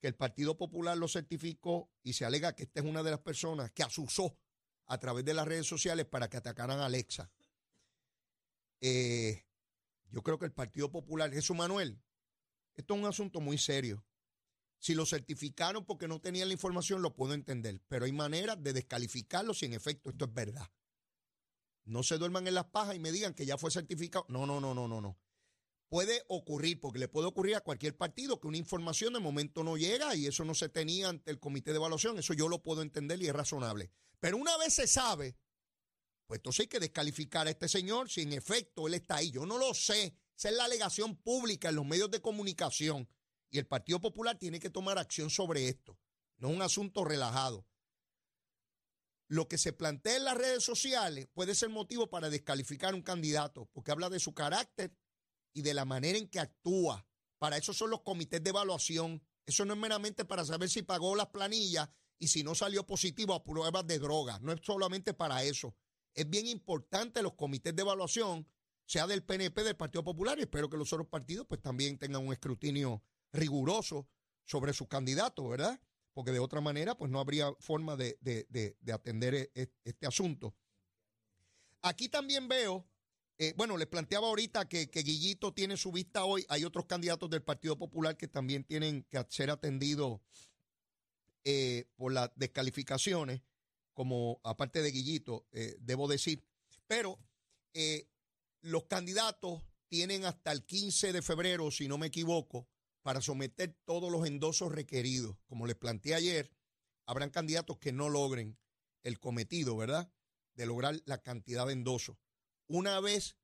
que 0.00 0.08
el 0.08 0.16
Partido 0.16 0.58
Popular 0.58 0.98
lo 0.98 1.06
certificó 1.06 1.88
y 2.02 2.14
se 2.14 2.24
alega 2.24 2.56
que 2.56 2.64
esta 2.64 2.80
es 2.80 2.86
una 2.86 3.04
de 3.04 3.12
las 3.12 3.20
personas 3.20 3.70
que 3.70 3.84
asusó 3.84 4.36
a 4.86 4.98
través 4.98 5.24
de 5.24 5.32
las 5.32 5.46
redes 5.46 5.68
sociales 5.68 6.06
para 6.06 6.28
que 6.28 6.38
atacaran 6.38 6.80
a 6.80 6.86
Alexa. 6.86 7.30
Eh, 8.80 9.46
yo 10.10 10.24
creo 10.24 10.40
que 10.40 10.46
el 10.46 10.52
Partido 10.52 10.90
Popular, 10.90 11.30
Jesús 11.30 11.56
Manuel, 11.56 12.02
esto 12.74 12.94
es 12.94 13.00
un 13.00 13.06
asunto 13.06 13.40
muy 13.40 13.58
serio. 13.58 14.04
Si 14.80 14.96
lo 14.96 15.06
certificaron 15.06 15.84
porque 15.84 16.08
no 16.08 16.20
tenían 16.20 16.48
la 16.48 16.54
información, 16.54 17.00
lo 17.00 17.14
puedo 17.14 17.32
entender, 17.32 17.80
pero 17.86 18.06
hay 18.06 18.12
maneras 18.12 18.60
de 18.60 18.72
descalificarlo 18.72 19.54
si 19.54 19.66
en 19.66 19.74
efecto 19.74 20.10
esto 20.10 20.24
es 20.24 20.34
verdad. 20.34 20.68
No 21.84 22.02
se 22.02 22.18
duerman 22.18 22.46
en 22.46 22.54
las 22.54 22.66
pajas 22.66 22.94
y 22.94 22.98
me 22.98 23.12
digan 23.12 23.34
que 23.34 23.46
ya 23.46 23.58
fue 23.58 23.70
certificado. 23.70 24.26
No, 24.28 24.46
no, 24.46 24.60
no, 24.60 24.74
no, 24.74 24.86
no, 24.86 25.00
no. 25.00 25.18
Puede 25.88 26.22
ocurrir, 26.28 26.80
porque 26.80 27.00
le 27.00 27.08
puede 27.08 27.26
ocurrir 27.26 27.56
a 27.56 27.62
cualquier 27.62 27.96
partido 27.96 28.38
que 28.38 28.46
una 28.46 28.56
información 28.56 29.12
de 29.12 29.18
momento 29.18 29.64
no 29.64 29.76
llega 29.76 30.14
y 30.14 30.26
eso 30.26 30.44
no 30.44 30.54
se 30.54 30.68
tenía 30.68 31.08
ante 31.08 31.32
el 31.32 31.40
comité 31.40 31.72
de 31.72 31.78
evaluación. 31.78 32.18
Eso 32.18 32.32
yo 32.32 32.48
lo 32.48 32.62
puedo 32.62 32.82
entender 32.82 33.20
y 33.20 33.26
es 33.26 33.32
razonable. 33.32 33.90
Pero 34.20 34.36
una 34.36 34.56
vez 34.58 34.74
se 34.74 34.86
sabe, 34.86 35.36
pues 36.26 36.38
entonces 36.38 36.60
hay 36.60 36.68
que 36.68 36.78
descalificar 36.78 37.48
a 37.48 37.50
este 37.50 37.68
señor 37.68 38.08
si 38.08 38.20
en 38.22 38.32
efecto 38.34 38.86
él 38.86 38.94
está 38.94 39.16
ahí. 39.16 39.32
Yo 39.32 39.46
no 39.46 39.58
lo 39.58 39.74
sé. 39.74 40.14
Esa 40.36 40.50
es 40.50 40.54
la 40.54 40.66
alegación 40.66 41.16
pública 41.16 41.70
en 41.70 41.74
los 41.74 41.84
medios 41.84 42.10
de 42.10 42.20
comunicación. 42.20 43.08
Y 43.50 43.58
el 43.58 43.66
Partido 43.66 44.00
Popular 44.00 44.38
tiene 44.38 44.60
que 44.60 44.70
tomar 44.70 44.96
acción 44.96 45.28
sobre 45.28 45.68
esto. 45.68 45.98
No 46.38 46.50
es 46.50 46.54
un 46.54 46.62
asunto 46.62 47.04
relajado 47.04 47.66
lo 49.30 49.46
que 49.46 49.58
se 49.58 49.72
plantea 49.72 50.16
en 50.16 50.24
las 50.24 50.36
redes 50.36 50.64
sociales 50.64 51.28
puede 51.32 51.54
ser 51.54 51.68
motivo 51.68 52.10
para 52.10 52.30
descalificar 52.30 52.92
a 52.92 52.96
un 52.96 53.02
candidato, 53.02 53.70
porque 53.72 53.92
habla 53.92 54.10
de 54.10 54.18
su 54.18 54.34
carácter 54.34 54.92
y 55.54 55.62
de 55.62 55.72
la 55.72 55.84
manera 55.84 56.18
en 56.18 56.28
que 56.28 56.40
actúa. 56.40 57.06
Para 57.38 57.56
eso 57.56 57.72
son 57.72 57.90
los 57.90 58.00
comités 58.00 58.42
de 58.42 58.50
evaluación. 58.50 59.22
Eso 59.46 59.64
no 59.64 59.74
es 59.74 59.78
meramente 59.78 60.24
para 60.24 60.44
saber 60.44 60.68
si 60.68 60.82
pagó 60.82 61.14
las 61.14 61.28
planillas 61.28 61.88
y 62.18 62.26
si 62.26 62.42
no 62.42 62.56
salió 62.56 62.84
positivo 62.84 63.32
a 63.32 63.44
pruebas 63.44 63.86
de 63.86 64.00
droga. 64.00 64.40
No 64.40 64.50
es 64.52 64.60
solamente 64.64 65.14
para 65.14 65.44
eso. 65.44 65.76
Es 66.12 66.28
bien 66.28 66.48
importante 66.48 67.22
los 67.22 67.34
comités 67.34 67.74
de 67.76 67.82
evaluación, 67.82 68.48
sea 68.84 69.06
del 69.06 69.22
PNP, 69.22 69.62
del 69.62 69.76
Partido 69.76 70.02
Popular, 70.02 70.40
y 70.40 70.42
espero 70.42 70.68
que 70.68 70.76
los 70.76 70.92
otros 70.92 71.06
partidos 71.06 71.46
pues 71.46 71.62
también 71.62 71.98
tengan 71.98 72.26
un 72.26 72.32
escrutinio 72.32 73.04
riguroso 73.32 74.08
sobre 74.44 74.72
sus 74.72 74.88
candidatos, 74.88 75.48
¿verdad? 75.48 75.80
Porque 76.12 76.32
de 76.32 76.38
otra 76.38 76.60
manera 76.60 76.96
pues 76.96 77.10
no 77.10 77.20
habría 77.20 77.52
forma 77.60 77.96
de, 77.96 78.18
atender 78.92 79.34
e, 79.34 79.50
e, 79.54 79.68
este 79.84 80.06
asunto. 80.06 80.54
Aquí 81.82 82.08
también 82.08 82.48
veo, 82.48 82.86
eh, 83.38 83.54
bueno, 83.56 83.76
les 83.76 83.86
planteaba 83.86 84.28
ahorita 84.28 84.68
que, 84.68 84.86
Guillito 84.92 85.54
tiene 85.54 85.76
su 85.76 85.92
vista 85.92 86.24
hoy, 86.24 86.44
hay 86.48 86.64
otros 86.64 86.86
candidatos 86.86 87.30
del 87.30 87.42
Partido 87.42 87.78
Popular 87.78 88.16
que 88.16 88.28
también 88.28 88.64
tienen 88.64 89.04
que 89.04 89.24
ser 89.30 89.50
atendidos 89.50 90.20
eh, 91.44 91.86
por 91.96 92.12
las 92.12 92.30
descalificaciones, 92.36 93.40
como 93.94 94.40
aparte 94.44 94.82
de 94.82 94.90
Guillito, 94.90 95.46
eh, 95.52 95.76
debo 95.80 96.06
decir, 96.06 96.44
pero 96.86 97.18
los 98.62 98.84
candidatos 98.84 99.62
tienen 99.88 100.24
hasta 100.24 100.52
el 100.52 100.64
15 100.64 101.12
de 101.12 101.22
febrero, 101.22 101.70
si 101.70 101.88
no 101.88 101.98
me 101.98 102.08
equivoco, 102.08 102.68
para 103.02 103.20
someter 103.20 103.76
todos 103.84 104.10
los 104.10 104.26
endosos 104.26 104.72
requeridos. 104.72 105.36
Como 105.46 105.66
les 105.66 105.76
planteé 105.76 106.14
ayer, 106.14 106.50
habrán 107.06 107.30
candidatos 107.30 107.78
que 107.78 107.92
no 107.92 108.08
logren 108.08 108.58
el 109.02 109.18
cometido, 109.18 109.76
¿verdad? 109.76 110.12
De 110.54 110.66
lograr 110.66 111.00
la 111.04 111.22
cantidad 111.22 111.66
de 111.66 111.72
endosos. 111.72 112.16
Una 112.66 113.00
vez 113.00 113.36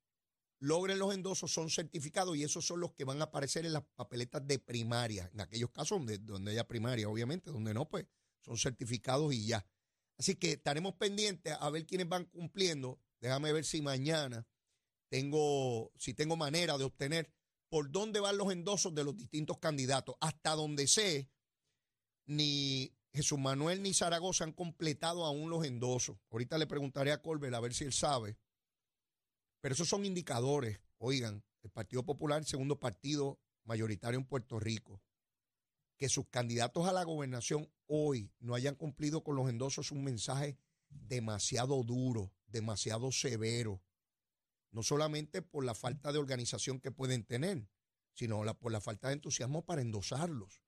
logren 0.59 0.99
los 0.99 1.15
endosos, 1.15 1.53
son 1.53 1.71
certificados 1.71 2.37
y 2.37 2.45
esos 2.45 2.67
son 2.67 2.81
los 2.81 2.93
que 2.93 3.05
van 3.05 3.21
a 3.21 3.25
aparecer 3.25 3.67
en 3.67 3.73
las 3.73 3.85
papeletas 3.95 4.47
de 4.47 4.59
primaria. 4.59 5.31
En 5.33 5.41
aquellos 5.41 5.71
casos 5.71 5.99
donde, 5.99 6.19
donde 6.19 6.53
haya 6.53 6.67
primaria, 6.67 7.09
obviamente, 7.09 7.51
donde 7.51 7.75
no, 7.75 7.89
pues 7.89 8.07
son 8.43 8.57
certificados 8.57 9.33
y 9.33 9.47
ya. 9.47 9.67
Así 10.19 10.37
que 10.37 10.53
estaremos 10.53 10.95
pendientes 10.95 11.57
a 11.59 11.71
ver 11.71 11.87
quiénes 11.87 12.09
van 12.09 12.25
cumpliendo. 12.25 13.01
Déjame 13.21 13.53
ver 13.53 13.65
si 13.65 13.83
mañana 13.83 14.47
tengo, 15.09 15.93
si 15.99 16.15
tengo 16.15 16.37
manera 16.37 16.79
de 16.79 16.85
obtener 16.85 17.31
por 17.69 17.91
dónde 17.91 18.21
van 18.21 18.39
los 18.39 18.53
endosos 18.53 18.95
de 18.95 19.05
los 19.05 19.17
distintos 19.17 19.59
candidatos. 19.59 20.17
Hasta 20.21 20.53
donde 20.53 20.87
sé, 20.87 21.31
ni 22.27 22.95
Jesús 23.13 23.39
Manuel 23.39 23.83
ni 23.83 23.95
Zaragoza 23.95 24.45
han 24.45 24.53
completado 24.53 25.25
aún 25.25 25.51
los 25.51 25.65
endosos. 25.65 26.19
Ahorita 26.31 26.59
le 26.59 26.67
preguntaré 26.67 27.13
a 27.13 27.23
Colbert 27.23 27.55
a 27.55 27.61
ver 27.61 27.75
si 27.75 27.85
él 27.85 27.93
sabe. 27.93 28.39
Pero 29.61 29.75
esos 29.75 29.89
son 29.89 30.05
indicadores. 30.05 30.81
Oigan, 30.99 31.45
el 31.63 31.71
Partido 31.71 32.05
Popular, 32.05 32.41
el 32.41 32.47
segundo 32.47 32.79
partido 32.79 33.41
mayoritario 33.65 34.19
en 34.19 34.27
Puerto 34.27 34.61
Rico, 34.61 35.03
que 35.97 36.09
sus 36.09 36.29
candidatos 36.29 36.87
a 36.87 36.93
la 36.93 37.05
gobernación 37.05 37.69
hoy 37.87 38.31
no 38.39 38.55
hayan 38.55 38.75
cumplido 38.75 39.25
con 39.25 39.35
los 39.35 39.49
endosos 39.49 39.87
es 39.87 39.93
un 39.93 40.05
mensaje 40.05 40.59
demasiado 40.89 41.83
duro, 41.83 42.33
demasiado 42.47 43.11
severo 43.11 43.83
no 44.77 44.83
solamente 44.83 45.41
por 45.41 45.65
la 45.65 45.75
falta 45.75 46.13
de 46.13 46.19
organización 46.19 46.81
que 46.81 46.91
pueden 46.91 47.25
tener, 47.25 47.67
sino 48.13 48.45
por 48.59 48.71
la 48.71 48.83
falta 48.83 49.09
de 49.09 49.15
entusiasmo 49.15 49.65
para 49.65 49.81
endosarlos. 49.81 50.61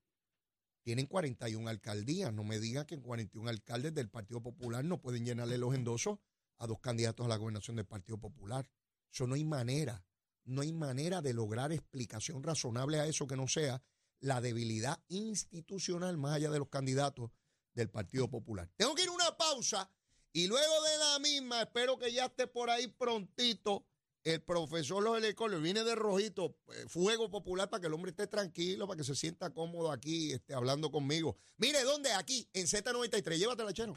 Tienen 0.81 1.05
41 1.05 1.68
alcaldías, 1.68 2.33
no 2.33 2.42
me 2.42 2.59
digan 2.59 2.87
que 2.87 2.94
en 2.94 3.03
41 3.03 3.51
alcaldes 3.51 3.92
del 3.92 4.09
Partido 4.09 4.42
Popular 4.42 4.83
no 4.83 5.03
pueden 5.03 5.27
llenarle 5.27 5.59
los 5.59 5.75
endosos 5.75 6.21
a 6.57 6.66
dos 6.66 6.81
candidatos 6.81 7.27
a 7.27 7.29
la 7.29 7.37
gobernación 7.37 7.77
del 7.77 7.85
Partido 7.85 8.16
Popular. 8.16 8.71
Eso 9.12 9.27
no 9.27 9.35
hay 9.35 9.44
manera, 9.44 10.03
no 10.44 10.62
hay 10.62 10.73
manera 10.73 11.21
de 11.21 11.35
lograr 11.35 11.71
explicación 11.71 12.42
razonable 12.42 13.01
a 13.01 13.07
eso 13.07 13.27
que 13.27 13.37
no 13.37 13.47
sea 13.47 13.83
la 14.21 14.40
debilidad 14.40 15.05
institucional 15.09 16.16
más 16.16 16.37
allá 16.37 16.51
de 16.51 16.61
los 16.61 16.71
candidatos 16.71 17.31
del 17.75 17.90
Partido 17.90 18.31
Popular. 18.31 18.71
Tengo 18.75 18.94
que 18.94 19.03
ir 19.03 19.11
a 19.11 19.12
una 19.12 19.37
pausa 19.37 19.90
y 20.33 20.47
luego 20.47 20.83
de 20.83 20.99
la 20.99 21.18
misma, 21.18 21.61
espero 21.61 21.99
que 21.99 22.11
ya 22.11 22.25
esté 22.25 22.47
por 22.47 22.71
ahí 22.71 22.87
prontito 22.87 23.85
el 24.34 24.42
profesor 24.42 25.02
Los 25.02 25.20
le 25.20 25.58
viene 25.58 25.84
de 25.84 25.94
rojito, 25.94 26.56
eh, 26.74 26.84
fuego 26.88 27.30
popular 27.30 27.70
para 27.70 27.80
que 27.80 27.86
el 27.86 27.94
hombre 27.94 28.10
esté 28.10 28.26
tranquilo, 28.26 28.86
para 28.86 28.98
que 28.98 29.04
se 29.04 29.14
sienta 29.14 29.50
cómodo 29.50 29.90
aquí 29.90 30.32
este, 30.32 30.54
hablando 30.54 30.90
conmigo. 30.90 31.36
Mire, 31.56 31.82
¿dónde? 31.84 32.12
Aquí, 32.12 32.48
en 32.52 32.66
Z93. 32.66 33.36
Llévatela, 33.36 33.72
chero. 33.72 33.94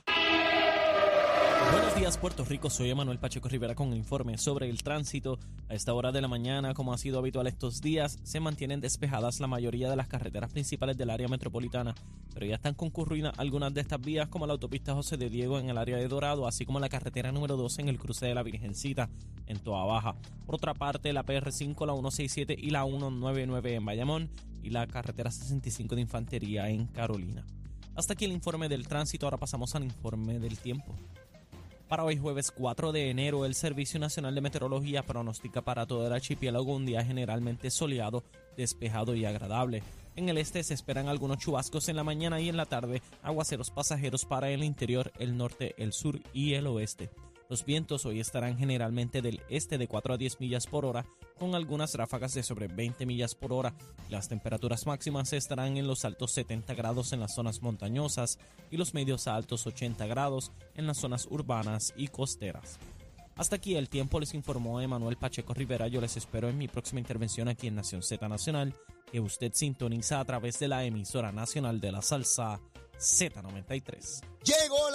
Buenos 1.72 1.96
días, 1.96 2.18
Puerto 2.18 2.44
Rico. 2.44 2.70
Soy 2.70 2.90
Emanuel 2.90 3.18
Pacheco 3.18 3.48
Rivera 3.48 3.76
con 3.76 3.94
el 3.94 3.98
informe 3.98 4.38
sobre 4.38 4.70
el 4.70 4.84
tránsito. 4.84 5.40
A 5.70 5.74
esta 5.74 5.94
hora 5.94 6.12
de 6.12 6.20
la 6.20 6.28
mañana, 6.28 6.74
como 6.74 6.94
ha 6.94 6.98
sido 6.98 7.20
habitual 7.20 7.48
estos 7.48 7.80
días, 7.80 8.20
se 8.24 8.42
mantienen 8.42 8.82
despejadas 8.82 9.40
la 9.40 9.48
mayoría 9.48 9.90
de 9.90 9.96
las 9.96 10.10
carreteras 10.10 10.52
principales 10.52 10.98
del 10.98 11.10
área 11.10 11.30
metropolitana, 11.30 11.96
pero 12.34 12.46
ya 12.46 12.56
están 12.56 12.74
concurridas 12.74 13.34
algunas 13.38 13.74
de 13.74 13.80
estas 13.80 14.02
vías, 14.02 14.28
como 14.28 14.48
la 14.48 14.54
autopista 14.54 14.94
José 14.94 15.16
de 15.16 15.30
Diego 15.30 15.60
en 15.60 15.70
el 15.70 15.78
área 15.78 15.96
de 15.96 16.08
Dorado, 16.10 16.46
así 16.46 16.66
como 16.66 16.80
la 16.82 16.90
carretera 16.90 17.32
número 17.32 17.56
12 17.56 17.84
en 17.84 17.90
el 17.90 18.00
cruce 18.00 18.26
de 18.26 18.36
la 18.36 18.44
Virgencita 18.44 19.10
en 19.48 19.60
Toa 19.60 19.86
Baja. 19.86 20.16
Por 20.46 20.56
otra 20.56 20.74
parte, 20.74 21.14
la 21.14 21.26
PR5, 21.26 21.86
la 21.86 21.94
167 21.94 22.56
y 22.58 22.70
la 22.72 22.84
199 22.84 23.76
en 23.76 23.86
Bayamón 23.86 24.30
y 24.64 24.70
la 24.70 24.88
carretera 24.88 25.32
65 25.32 25.96
de 25.96 26.02
Infantería 26.02 26.70
en 26.70 26.88
Carolina. 26.88 27.46
Hasta 27.96 28.14
aquí 28.14 28.26
el 28.26 28.32
informe 28.32 28.70
del 28.70 28.88
tránsito, 28.88 29.26
ahora 29.26 29.38
pasamos 29.38 29.76
al 29.76 29.84
informe 29.84 30.40
del 30.40 30.58
tiempo. 30.58 30.96
Para 31.88 32.06
hoy 32.06 32.18
jueves 32.18 32.52
4 32.52 32.94
de 32.94 33.10
enero, 33.10 33.44
el 33.46 33.54
Servicio 33.54 34.00
Nacional 34.00 34.34
de 34.34 34.40
Meteorología 34.40 35.04
pronostica 35.04 35.62
para 35.62 35.86
todo 35.86 36.08
el 36.08 36.14
archipiélago 36.14 36.74
un 36.74 36.86
día 36.86 37.04
generalmente 37.04 37.70
soleado, 37.70 38.24
despejado 38.56 39.14
y 39.14 39.26
agradable. 39.26 39.84
En 40.16 40.30
el 40.30 40.38
este 40.38 40.64
se 40.64 40.74
esperan 40.74 41.10
algunos 41.10 41.40
chubascos 41.40 41.90
en 41.90 41.98
la 41.98 42.06
mañana 42.06 42.40
y 42.40 42.48
en 42.48 42.56
la 42.56 42.66
tarde, 42.66 43.02
aguaceros 43.24 43.72
pasajeros 43.72 44.24
para 44.24 44.50
el 44.52 44.64
interior, 44.64 45.12
el 45.20 45.36
norte, 45.36 45.76
el 45.78 45.92
sur 45.92 46.22
y 46.34 46.54
el 46.54 46.68
oeste. 46.68 47.10
Los 47.52 47.66
vientos 47.66 48.06
hoy 48.06 48.22
estarán 48.22 48.58
generalmente 48.58 49.22
del 49.22 49.42
este 49.50 49.78
de 49.78 49.90
4 49.90 50.14
a 50.14 50.18
10 50.18 50.40
millas 50.40 50.68
por 50.68 50.86
hora, 50.86 51.06
con 51.38 51.54
algunas 51.54 51.94
ráfagas 51.96 52.34
de 52.34 52.44
sobre 52.44 52.70
20 52.70 53.06
millas 53.06 53.36
por 53.36 53.52
hora. 53.52 53.74
Las 54.10 54.30
temperaturas 54.30 54.86
máximas 54.88 55.34
estarán 55.34 55.76
en 55.76 55.86
los 55.86 56.06
altos 56.06 56.32
70 56.32 56.74
grados 56.76 57.12
en 57.12 57.20
las 57.20 57.36
zonas 57.36 57.62
montañosas 57.62 58.40
y 58.70 58.78
los 58.78 58.94
medios 58.94 59.28
a 59.28 59.36
altos 59.36 59.68
80 59.68 60.06
grados 60.06 60.54
en 60.76 60.88
las 60.88 61.00
zonas 61.00 61.28
urbanas 61.30 61.94
y 61.98 62.08
costeras. 62.08 62.80
Hasta 63.36 63.58
aquí 63.58 63.76
el 63.76 63.90
tiempo 63.90 64.22
les 64.22 64.34
informó 64.34 64.80
Emanuel 64.80 65.18
Pacheco 65.18 65.54
Rivera. 65.54 65.90
Yo 65.90 66.00
les 66.00 66.16
espero 66.16 66.48
en 66.48 66.58
mi 66.58 66.70
próxima 66.70 67.02
intervención 67.02 67.50
aquí 67.50 67.68
en 67.68 67.76
Nación 67.76 68.02
Z 68.02 68.30
Nacional, 68.30 68.74
que 69.12 69.20
usted 69.20 69.52
sintoniza 69.54 70.22
a 70.22 70.26
través 70.26 70.58
de 70.58 70.70
la 70.70 70.86
emisora 70.86 71.34
nacional 71.34 71.82
de 71.82 71.92
la 71.92 72.02
salsa 72.02 72.62
Z93. 72.98 74.22
Llegó 74.46 74.90